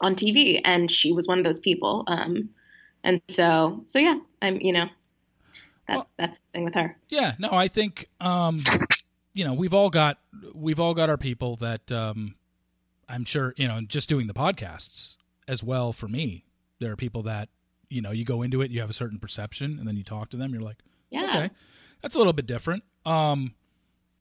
[0.02, 0.62] on TV.
[0.64, 2.04] And she was one of those people.
[2.08, 2.50] Um,
[3.04, 4.88] and so, so yeah, I'm, you know,
[5.90, 6.98] that's well, that's the thing with her.
[7.10, 8.62] Yeah, no, I think um,
[9.34, 10.20] you know we've all got
[10.54, 12.36] we've all got our people that um,
[13.08, 15.16] I'm sure you know just doing the podcasts
[15.48, 15.92] as well.
[15.92, 16.46] For me,
[16.80, 17.50] there are people that
[17.90, 20.30] you know you go into it, you have a certain perception, and then you talk
[20.30, 20.78] to them, you're like,
[21.10, 21.50] yeah, okay,
[22.02, 22.84] that's a little bit different.
[23.06, 23.56] Um,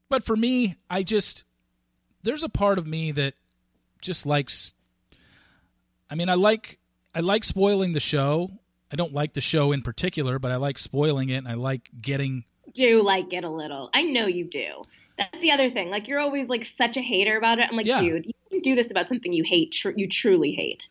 [0.09, 1.45] but for me, I just
[2.23, 3.35] there's a part of me that
[4.01, 4.73] just likes.
[6.11, 6.79] I mean, I like
[7.15, 8.51] I like spoiling the show
[8.91, 11.91] I don't like the show in particular, but I like spoiling it and I like
[12.01, 13.91] getting do like it a little.
[13.95, 14.85] I know you do.
[15.17, 15.91] That's the other thing.
[15.91, 17.69] Like you're always like such a hater about it.
[17.69, 18.01] I'm like, yeah.
[18.01, 19.73] dude, you can do this about something you hate.
[19.73, 20.89] Tr- you truly hate.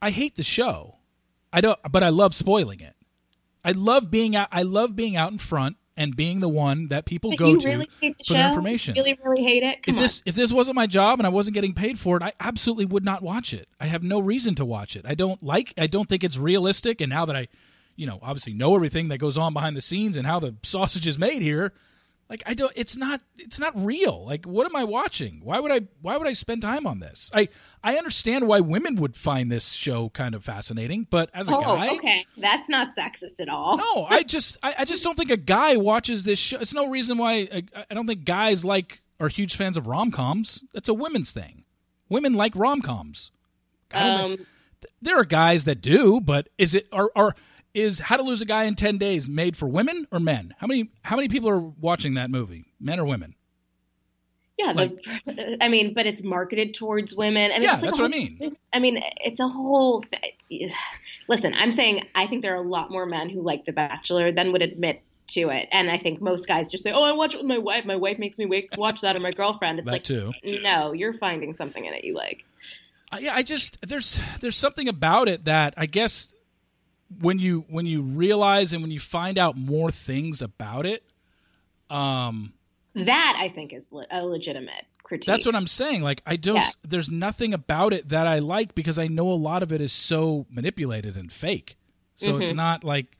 [0.00, 0.96] I hate the show.
[1.52, 2.94] I don't, but I love spoiling it.
[3.64, 4.48] I love being out.
[4.50, 7.68] I love being out in front and being the one that people but go to
[7.68, 7.88] really
[8.26, 8.96] for their information.
[8.96, 9.82] You really, really hate it.
[9.82, 12.22] Come if this if this wasn't my job and I wasn't getting paid for it,
[12.22, 13.68] I absolutely would not watch it.
[13.80, 15.04] I have no reason to watch it.
[15.06, 15.74] I don't like.
[15.76, 17.00] I don't think it's realistic.
[17.00, 17.48] And now that I,
[17.96, 21.06] you know, obviously know everything that goes on behind the scenes and how the sausage
[21.06, 21.72] is made here,
[22.32, 24.24] like I don't it's not it's not real.
[24.24, 25.42] Like what am I watching?
[25.44, 27.30] Why would I why would I spend time on this?
[27.34, 27.50] I
[27.84, 31.60] I understand why women would find this show kind of fascinating, but as a oh,
[31.60, 32.24] guy okay.
[32.38, 33.76] That's not sexist at all.
[33.76, 36.58] No, I just I, I just don't think a guy watches this show.
[36.58, 40.64] It's no reason why I, I don't think guys like are huge fans of rom-coms.
[40.72, 41.64] That's a women's thing.
[42.08, 43.30] Women like rom-coms.
[43.92, 44.48] Um, think,
[45.02, 47.36] there are guys that do, but is it are are
[47.74, 50.54] is How to Lose a Guy in 10 Days made for women or men?
[50.58, 52.72] How many how many people are watching that movie?
[52.80, 53.34] Men or women?
[54.58, 54.92] Yeah, like,
[55.26, 57.50] the, I mean, but it's marketed towards women.
[57.50, 58.36] I mean, yeah, like that's what I mean.
[58.38, 60.04] This, I mean, it's a whole.
[61.28, 64.30] Listen, I'm saying I think there are a lot more men who like The Bachelor
[64.30, 67.34] than would admit to it, and I think most guys just say, "Oh, I watch
[67.34, 67.84] it with my wife.
[67.84, 70.32] My wife makes me wake, watch that, or my girlfriend." It's that like, too.
[70.62, 72.44] no, you're finding something in it you like.
[73.10, 76.32] Uh, yeah, I just there's there's something about it that I guess
[77.20, 81.04] when you when you realize and when you find out more things about it,
[81.90, 82.52] um,
[82.94, 85.26] that I think is le- a legitimate critique.
[85.26, 86.02] That's what I'm saying.
[86.02, 86.56] Like I don't.
[86.56, 86.70] Yeah.
[86.84, 89.92] There's nothing about it that I like because I know a lot of it is
[89.92, 91.76] so manipulated and fake.
[92.16, 92.42] So mm-hmm.
[92.42, 93.16] it's not like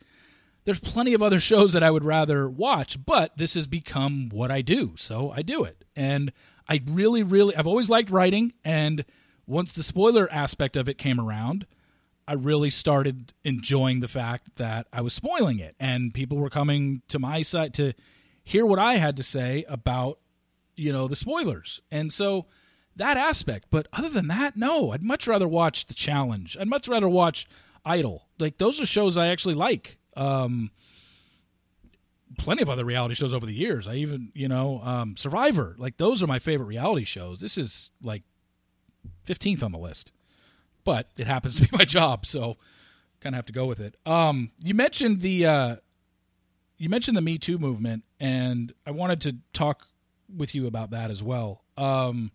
[0.65, 4.51] there's plenty of other shows that I would rather watch, but this has become what
[4.51, 5.85] I do, so I do it.
[5.97, 6.33] And
[6.69, 9.05] I really, really, I've always liked writing, and
[9.47, 11.67] once the spoiler aspect of it came around,
[12.27, 17.03] I really started enjoying the fact that I was spoiling it and people were coming
[17.09, 17.95] to my site to
[18.45, 20.19] hear what I had to say about,
[20.77, 21.81] you know, the spoilers.
[21.91, 22.47] And so
[22.97, 26.57] that aspect, but other than that, no, I'd much rather watch The Challenge.
[26.61, 27.49] I'd much rather watch
[27.85, 28.29] Idol.
[28.39, 29.99] Like those are shows I actually like.
[30.17, 30.71] Um,
[32.39, 33.87] plenty of other reality shows over the years.
[33.89, 35.75] I even, you know, um, Survivor.
[35.79, 37.41] Like those are my favorite reality shows.
[37.41, 38.23] This is like
[39.27, 40.13] 15th on the list.
[40.85, 42.57] But it happens to be my job, so
[43.21, 43.97] kind of have to go with it.
[44.05, 45.77] Um, you mentioned the uh,
[46.77, 49.87] you mentioned the Me Too movement, and I wanted to talk
[50.35, 51.63] with you about that as well.
[51.77, 52.33] Um,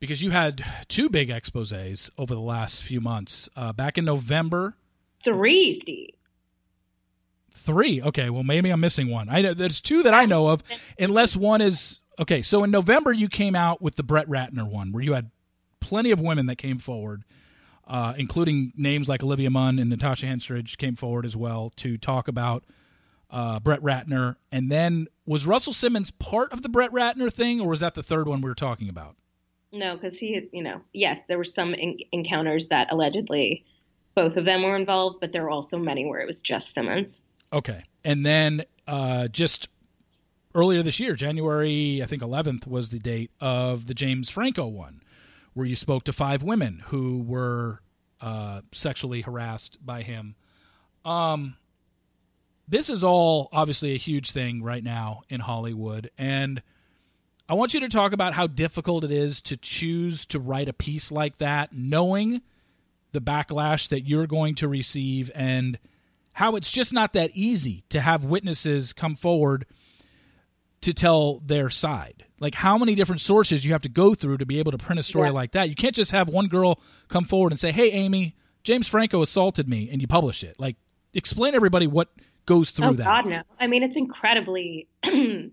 [0.00, 3.48] because you had two big exposés over the last few months.
[3.56, 4.76] Uh, back in November,
[5.24, 6.14] three, Steve.
[7.52, 8.00] Three.
[8.00, 8.30] Okay.
[8.30, 9.28] Well, maybe I'm missing one.
[9.28, 10.62] I know there's two that I know of,
[10.98, 12.40] unless one is okay.
[12.40, 15.30] So in November, you came out with the Brett Ratner one, where you had
[15.80, 17.24] plenty of women that came forward,
[17.86, 22.28] uh, including names like Olivia Munn and Natasha Henstridge came forward as well to talk
[22.28, 22.64] about
[23.30, 24.36] uh, Brett Ratner.
[24.50, 28.02] And then was Russell Simmons part of the Brett Ratner thing, or was that the
[28.02, 29.16] third one we were talking about?
[29.72, 33.64] No, because he, you know, yes, there were some in- encounters that allegedly
[34.14, 37.20] both of them were involved, but there were also many where it was just Simmons.
[37.52, 37.84] Okay.
[38.04, 39.68] And then uh, just
[40.54, 45.02] earlier this year, January, I think 11th was the date of the James Franco one,
[45.54, 47.80] where you spoke to five women who were
[48.20, 50.34] uh, sexually harassed by him.
[51.04, 51.56] Um,
[52.66, 56.10] this is all obviously a huge thing right now in Hollywood.
[56.18, 56.62] And
[57.48, 60.74] I want you to talk about how difficult it is to choose to write a
[60.74, 62.42] piece like that, knowing
[63.12, 65.78] the backlash that you're going to receive and
[66.32, 69.64] how it's just not that easy to have witnesses come forward
[70.82, 72.17] to tell their side.
[72.40, 75.00] Like how many different sources you have to go through to be able to print
[75.00, 75.32] a story yeah.
[75.32, 75.68] like that.
[75.68, 79.68] You can't just have one girl come forward and say, "Hey Amy, James Franco assaulted
[79.68, 80.58] me," and you publish it.
[80.58, 80.76] Like
[81.14, 82.08] explain everybody what
[82.46, 83.04] goes through oh, that.
[83.04, 83.42] God no.
[83.58, 84.88] I mean, it's incredibly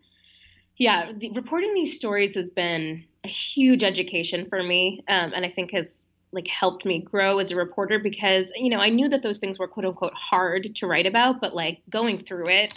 [0.77, 5.49] yeah, the, reporting these stories has been a huge education for me, um, and I
[5.49, 9.23] think has like helped me grow as a reporter because you know I knew that
[9.23, 12.73] those things were quote unquote hard to write about, but like going through it,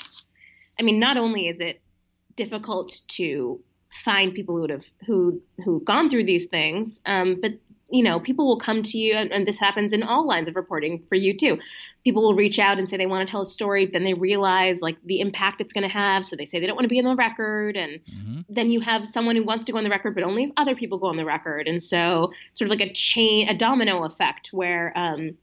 [0.79, 1.81] I mean, not only is it
[2.37, 3.61] difficult to
[4.05, 7.53] find people who would have who who gone through these things, um, but
[7.91, 10.57] you know, people will come to you, and, and, this happens in all lines of
[10.57, 11.59] reporting for you too.
[12.05, 14.83] People will reach out and say they want to tell a story, then they realize
[14.83, 16.99] like the impact it's going to have, so they say they don't want to be
[16.99, 18.41] on the record, and mm-hmm.
[18.49, 20.75] then you have someone who wants to go on the record, but only if other
[20.75, 24.51] people go on the record, and so sort of like a chain, a domino effect
[24.53, 25.37] where um,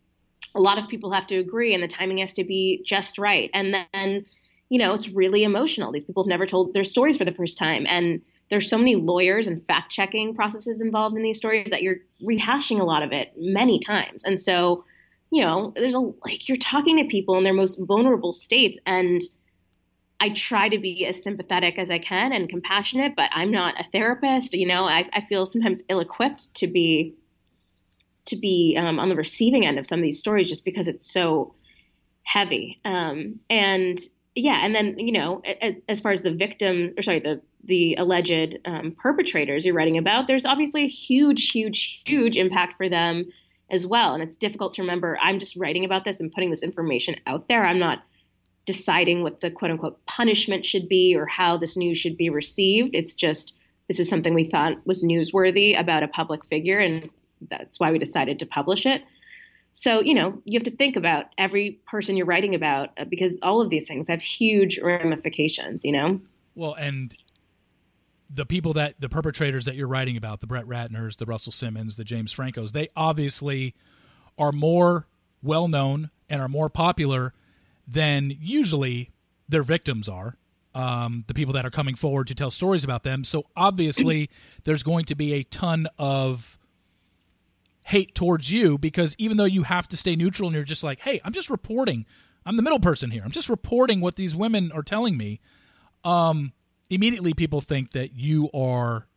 [0.54, 3.50] a lot of people have to agree, and the timing has to be just right,
[3.56, 4.26] and then
[4.70, 5.92] you know it's really emotional.
[5.92, 8.96] These people have never told their stories for the first time, and there's so many
[8.96, 13.12] lawyers and fact checking processes involved in these stories that you're rehashing a lot of
[13.12, 14.24] it many times.
[14.24, 14.86] And so,
[15.32, 19.22] you know, there's a like you're talking to people in their most vulnerable states and
[20.20, 23.84] I try to be as sympathetic as I can and compassionate, but I'm not a
[23.84, 24.54] therapist.
[24.54, 27.16] You know, I, I feel sometimes ill-equipped to be
[28.26, 31.12] to be um, on the receiving end of some of these stories just because it's
[31.12, 31.54] so
[32.24, 32.80] heavy.
[32.84, 34.00] Um, and
[34.36, 35.42] yeah, and then you know,
[35.88, 40.28] as far as the victims, or sorry, the the alleged um, perpetrators you're writing about,
[40.28, 43.26] there's obviously a huge, huge, huge impact for them
[43.72, 44.14] as well.
[44.14, 45.18] And it's difficult to remember.
[45.20, 47.66] I'm just writing about this and putting this information out there.
[47.66, 48.04] I'm not
[48.66, 52.94] deciding what the quote unquote punishment should be or how this news should be received.
[52.94, 53.56] It's just
[53.88, 57.10] this is something we thought was newsworthy about a public figure, and
[57.50, 59.02] that's why we decided to publish it.
[59.78, 63.38] So, you know, you have to think about every person you're writing about uh, because
[63.44, 66.22] all of these things have huge ramifications, you know?
[66.56, 67.14] Well, and
[68.34, 71.98] the people that the perpetrators that you're writing about, the Brett Ratners, the Russell Simmons,
[71.98, 73.76] the James Francos, they obviously
[74.38, 75.08] are more
[75.44, 77.34] well known and are more popular
[77.86, 79.12] than usually
[79.50, 80.38] their victims are.
[80.74, 83.26] Um, the people that are coming forward to tell stories about them.
[83.26, 84.30] So obviously,
[84.64, 86.58] there's going to be a ton of
[87.96, 91.00] hate towards you because even though you have to stay neutral and you're just like,
[91.00, 92.06] hey, I'm just reporting.
[92.46, 93.22] I'm the middle person here.
[93.24, 95.40] I'm just reporting what these women are telling me.
[96.04, 96.52] Um,
[96.90, 99.08] immediately people think that you are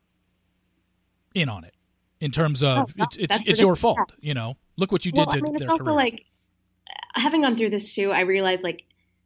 [1.35, 1.75] in on it
[2.21, 4.13] in terms of oh, it's it's, it's your fault.
[4.21, 5.97] You know, look what you well, did to I mean, it's also career.
[5.97, 6.27] like
[7.15, 8.13] having gone through this too.
[8.13, 8.85] I realized like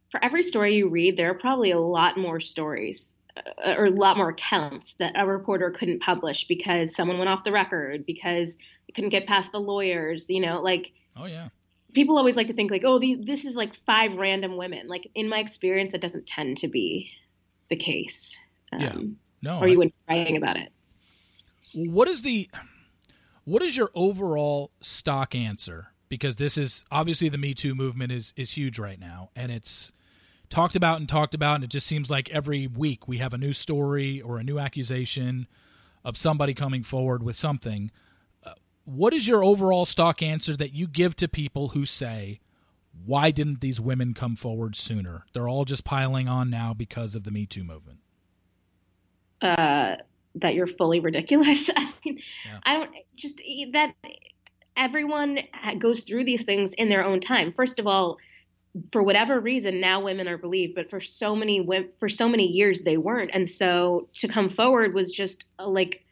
[0.09, 3.91] for every story you read, there are probably a lot more stories uh, or a
[3.91, 8.57] lot more accounts that a reporter couldn't publish because someone went off the record because
[8.93, 11.49] couldn't get past the lawyers, you know, like Oh yeah.
[11.93, 15.09] People always like to think like, "Oh, the, this is like five random women." Like
[15.13, 17.11] in my experience, that doesn't tend to be
[17.69, 18.37] the case.
[18.71, 18.93] Um, yeah.
[19.43, 19.59] No.
[19.59, 20.71] Or you wouldn't be writing about it.
[21.73, 22.49] What is the
[23.43, 25.87] what is your overall stock answer?
[26.09, 29.91] Because this is obviously the Me Too movement is is huge right now, and it's
[30.49, 33.37] talked about and talked about, and it just seems like every week we have a
[33.37, 35.47] new story or a new accusation
[36.03, 37.91] of somebody coming forward with something
[38.85, 42.39] what is your overall stock answer that you give to people who say,
[43.05, 45.25] why didn't these women come forward sooner?
[45.33, 47.99] They're all just piling on now because of the Me Too movement.
[49.41, 49.97] Uh,
[50.35, 51.69] that you're fully ridiculous.
[51.75, 52.59] I mean, yeah.
[52.63, 53.41] I don't just
[53.73, 53.93] that.
[54.75, 55.39] everyone
[55.79, 57.51] goes through these things in their own time.
[57.51, 58.17] First of all,
[58.91, 61.67] for whatever reason, now women are believed, but for so many
[61.99, 66.02] for so many years they weren't, and so to come forward was just like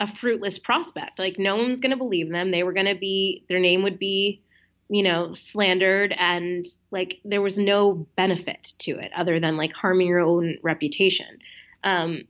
[0.00, 1.18] a fruitless prospect.
[1.18, 2.50] Like no one's going to believe them.
[2.50, 4.42] They were going to be their name would be,
[4.88, 10.08] you know, slandered, and like there was no benefit to it other than like harming
[10.08, 11.38] your own reputation.
[11.82, 12.22] Um,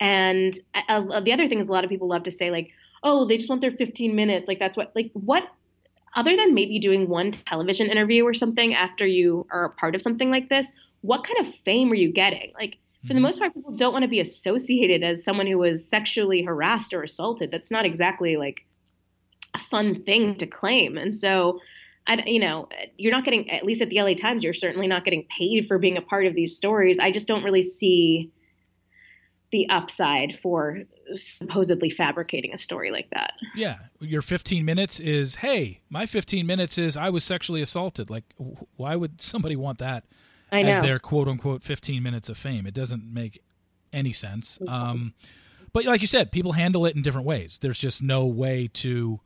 [0.00, 0.58] and
[0.88, 3.36] uh, the other thing is, a lot of people love to say like, oh, they
[3.36, 4.48] just want their 15 minutes.
[4.48, 5.48] Like that's what like what
[6.16, 10.02] other than maybe doing one television interview or something after you are a part of
[10.02, 12.52] something like this, what kind of fame are you getting?
[12.56, 15.86] Like, for the most part, people don't want to be associated as someone who was
[15.86, 17.50] sexually harassed or assaulted.
[17.50, 18.64] That's not exactly like
[19.54, 20.96] a fun thing to claim.
[20.96, 21.60] And so,
[22.06, 25.04] I, you know, you're not getting, at least at the LA Times, you're certainly not
[25.04, 26.98] getting paid for being a part of these stories.
[26.98, 28.30] I just don't really see
[29.52, 30.82] the upside for
[31.12, 33.34] supposedly fabricating a story like that.
[33.54, 38.10] Yeah, your 15 minutes is, hey, my 15 minutes is I was sexually assaulted.
[38.10, 38.24] Like,
[38.76, 40.04] why would somebody want that
[40.62, 42.66] as their quote unquote 15 minutes of fame?
[42.66, 43.42] It doesn't make
[43.92, 44.58] any sense.
[44.66, 45.12] Um,
[45.72, 47.58] but like you said, people handle it in different ways.
[47.60, 49.20] There's just no way to.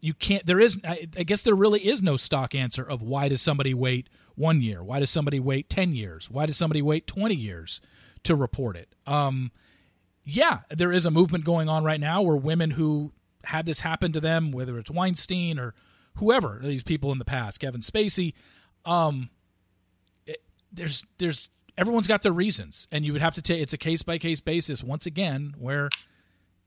[0.00, 0.44] You can't.
[0.44, 0.78] There is.
[0.84, 4.60] I, I guess there really is no stock answer of why does somebody wait one
[4.60, 4.82] year?
[4.82, 6.30] Why does somebody wait 10 years?
[6.30, 7.80] Why does somebody wait 20 years
[8.24, 8.94] to report it?
[9.06, 9.52] Um,
[10.24, 13.12] yeah, there is a movement going on right now where women who
[13.44, 15.74] had this happen to them, whether it's Weinstein or
[16.16, 18.34] whoever these people in the past, Kevin Spacey,
[18.84, 19.30] um,
[20.72, 24.02] there's there's everyone's got their reasons, and you would have to take it's a case
[24.02, 25.88] by case basis once again where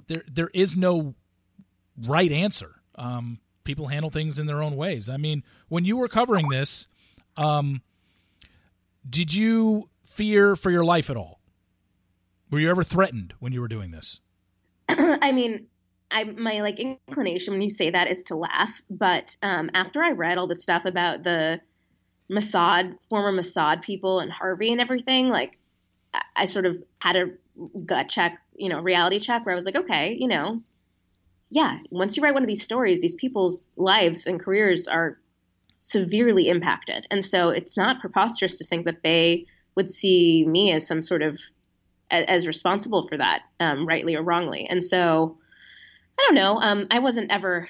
[0.08, 1.16] there there is no
[2.08, 2.76] right answer.
[2.96, 5.10] Um, people handle things in their own ways.
[5.10, 6.88] I mean, when you were covering this,
[7.36, 7.82] um,
[9.10, 11.40] did you fear for your life at all?
[12.52, 14.22] Were you ever threatened when you were doing this?
[14.90, 15.68] I mean,
[16.12, 20.12] I my like inclination when you say that is to laugh, but um, after I
[20.12, 21.60] read all the stuff about the
[22.30, 25.58] Mossad, former Mossad people and Harvey and everything, like
[26.36, 27.32] I, sort of had a
[27.86, 30.62] gut check, you know, reality check where I was like, okay, you know,
[31.50, 35.20] yeah, once you write one of these stories, these people's lives and careers are
[35.80, 37.06] severely impacted.
[37.12, 39.46] And so it's not preposterous to think that they
[39.76, 41.40] would see me as some sort of
[42.10, 44.68] as responsible for that, um, rightly or wrongly.
[44.70, 45.38] And so,
[46.18, 46.60] I don't know.
[46.62, 47.68] Um, I wasn't ever.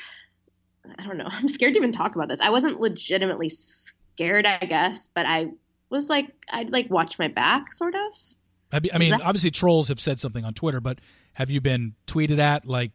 [1.00, 1.28] I don't know.
[1.30, 2.42] I'm scared to even talk about this.
[2.42, 5.48] I wasn't legitimately scared, I guess, but I
[5.90, 8.82] was like, I'd like watch my back, sort of.
[8.94, 11.00] I mean, obviously, trolls have said something on Twitter, but
[11.34, 12.92] have you been tweeted at like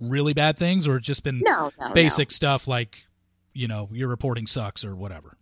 [0.00, 2.34] really bad things, or just been no, no, basic no.
[2.34, 3.04] stuff like,
[3.52, 5.36] you know, your reporting sucks or whatever?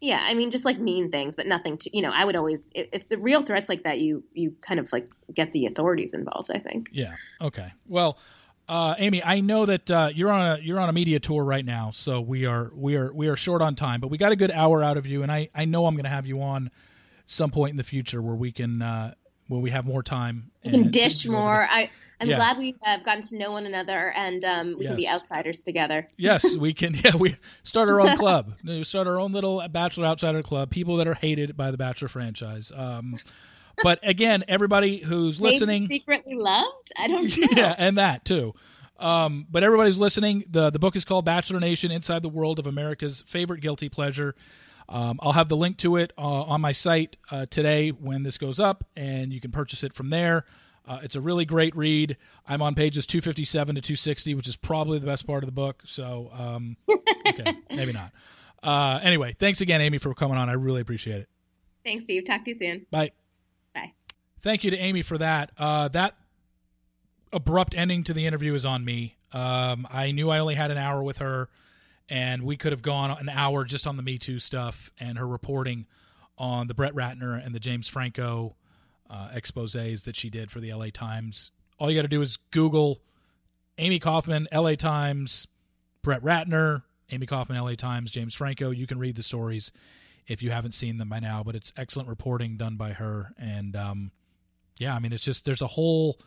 [0.00, 2.10] Yeah, I mean, just like mean things, but nothing to you know.
[2.12, 5.08] I would always, if, if, the real threats like that, you you kind of like
[5.34, 6.50] get the authorities involved.
[6.52, 6.88] I think.
[6.92, 7.14] Yeah.
[7.40, 7.72] Okay.
[7.86, 8.18] Well,
[8.68, 11.64] uh, Amy, I know that uh, you're on a you're on a media tour right
[11.64, 14.36] now, so we are we are we are short on time, but we got a
[14.36, 16.70] good hour out of you, and I I know I'm going to have you on
[17.26, 19.14] some point in the future where we can uh,
[19.48, 20.50] where we have more time.
[20.64, 21.66] We can dish more.
[21.70, 21.90] I
[22.20, 22.36] I'm yeah.
[22.36, 24.90] glad we've uh, gotten to know one another and um, we yes.
[24.90, 26.08] can be outsiders together.
[26.16, 26.94] yes, we can.
[27.04, 28.54] Yeah, we start our own club.
[28.64, 30.70] we start our own little Bachelor Outsider Club.
[30.70, 32.72] People that are hated by the Bachelor franchise.
[32.74, 33.18] Um,
[33.82, 36.92] but again, everybody who's Maybe listening, secretly loved.
[36.96, 37.48] I don't know.
[37.52, 38.54] Yeah, and that too.
[38.98, 40.44] Um, but everybody's listening.
[40.48, 44.34] the The book is called Bachelor Nation: Inside the World of America's Favorite Guilty Pleasure.
[44.88, 48.38] Um, I'll have the link to it uh, on my site uh, today when this
[48.38, 50.44] goes up, and you can purchase it from there.
[50.86, 52.16] Uh, it's a really great read.
[52.46, 55.82] I'm on pages 257 to 260, which is probably the best part of the book.
[55.84, 56.78] So, um,
[57.28, 58.12] okay, maybe not.
[58.62, 60.48] Uh, anyway, thanks again, Amy, for coming on.
[60.48, 61.28] I really appreciate it.
[61.84, 62.24] Thanks, Steve.
[62.24, 62.86] Talk to you soon.
[62.90, 63.12] Bye.
[64.40, 65.50] Thank you to Amy for that.
[65.58, 66.14] Uh, that
[67.32, 69.16] abrupt ending to the interview is on me.
[69.32, 71.48] Um, I knew I only had an hour with her,
[72.08, 75.26] and we could have gone an hour just on the Me Too stuff and her
[75.26, 75.86] reporting
[76.38, 78.54] on the Brett Ratner and the James Franco
[79.10, 81.50] uh, exposes that she did for the LA Times.
[81.78, 83.00] All you got to do is Google
[83.76, 85.46] Amy Kaufman, LA Times,
[86.02, 88.70] Brett Ratner, Amy Kaufman, LA Times, James Franco.
[88.70, 89.72] You can read the stories
[90.26, 93.32] if you haven't seen them by now, but it's excellent reporting done by her.
[93.38, 94.10] And um,
[94.80, 96.18] yeah, I mean, it's just there's a whole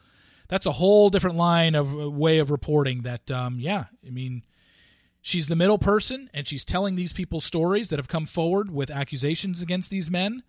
[0.47, 4.43] that's a whole different line of uh, way of reporting that um, yeah, I mean,
[5.21, 8.89] she's the middle person and she's telling these people stories that have come forward with
[8.89, 10.43] accusations against these men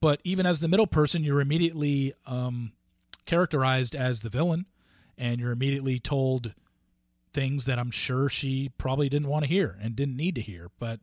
[0.00, 2.72] but even as the middle person, you're immediately um,
[3.26, 4.64] characterized as the villain,
[5.18, 6.54] and you're immediately told
[7.32, 10.70] things that I'm sure she probably didn't want to hear and didn't need to hear.
[10.78, 11.00] But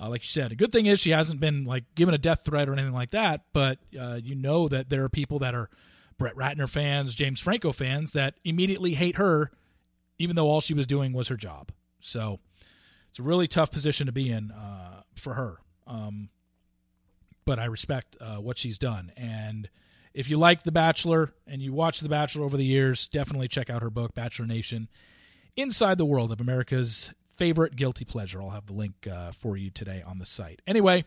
[0.00, 2.44] uh, like you said, a good thing is she hasn't been like given a death
[2.44, 3.42] threat or anything like that.
[3.52, 5.70] But uh, you know that there are people that are
[6.18, 9.50] Brett Ratner fans, James Franco fans that immediately hate her,
[10.18, 11.70] even though all she was doing was her job.
[12.00, 12.40] So
[13.10, 15.58] it's a really tough position to be in uh, for her.
[15.86, 16.28] Um,
[17.44, 19.12] but I respect uh, what she's done.
[19.16, 19.68] And
[20.12, 23.70] if you like The Bachelor and you watch The Bachelor over the years, definitely check
[23.70, 24.88] out her book, Bachelor Nation
[25.56, 28.40] Inside the World of America's Favorite Guilty Pleasure.
[28.40, 30.62] I'll have the link uh, for you today on the site.
[30.66, 31.04] Anyway,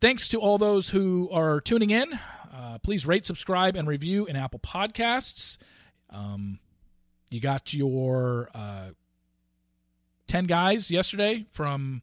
[0.00, 2.18] thanks to all those who are tuning in.
[2.54, 5.58] Uh, please rate, subscribe, and review in Apple Podcasts.
[6.10, 6.58] Um,
[7.30, 8.90] you got your uh,
[10.28, 12.02] 10 guys yesterday from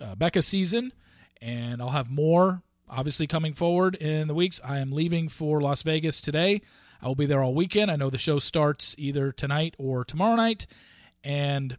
[0.00, 0.92] uh, Becca's season,
[1.40, 4.60] and I'll have more obviously coming forward in the weeks.
[4.64, 6.62] I am leaving for Las Vegas today.
[7.02, 7.90] I will be there all weekend.
[7.90, 10.66] I know the show starts either tonight or tomorrow night,
[11.24, 11.76] and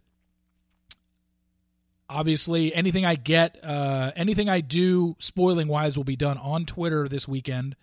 [2.08, 7.08] obviously anything I get, uh, anything I do spoiling wise will be done on Twitter
[7.08, 7.76] this weekend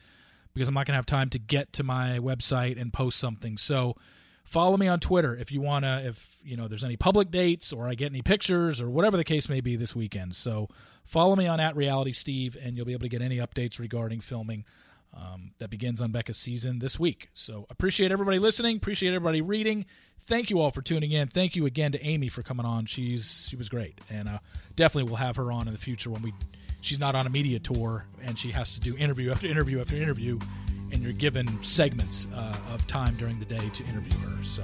[0.54, 3.58] because I'm not going to have time to get to my website and post something.
[3.58, 3.96] So
[4.44, 7.74] follow me on Twitter if you want to if you know there's any public dates
[7.74, 10.36] or I get any pictures or whatever the case may be this weekend.
[10.36, 10.70] So
[11.04, 14.22] follow me on at Reality Steve and you'll be able to get any updates regarding
[14.22, 14.66] filming
[15.16, 17.30] um, that begins on Becca's season this week.
[17.34, 19.86] So appreciate everybody listening, appreciate everybody reading.
[20.24, 21.28] Thank you all for tuning in.
[21.28, 22.86] Thank you again to Amy for coming on.
[22.86, 24.40] She's she was great, and uh,
[24.76, 26.34] definitely we'll have her on in the future when we
[26.82, 29.96] she's not on a media tour and she has to do interview after interview after
[29.96, 30.40] interview,
[30.92, 34.44] and you're given segments uh, of time during the day to interview her.
[34.44, 34.64] So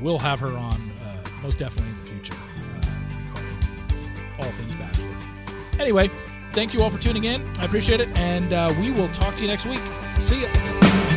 [0.00, 3.40] we'll have her on uh, most definitely in the future uh,
[4.40, 5.16] all things Bachelor.
[5.78, 6.10] Anyway,
[6.54, 7.46] thank you all for tuning in.
[7.58, 9.80] I appreciate it, and uh, we will talk to you next week.
[10.20, 11.13] See ya.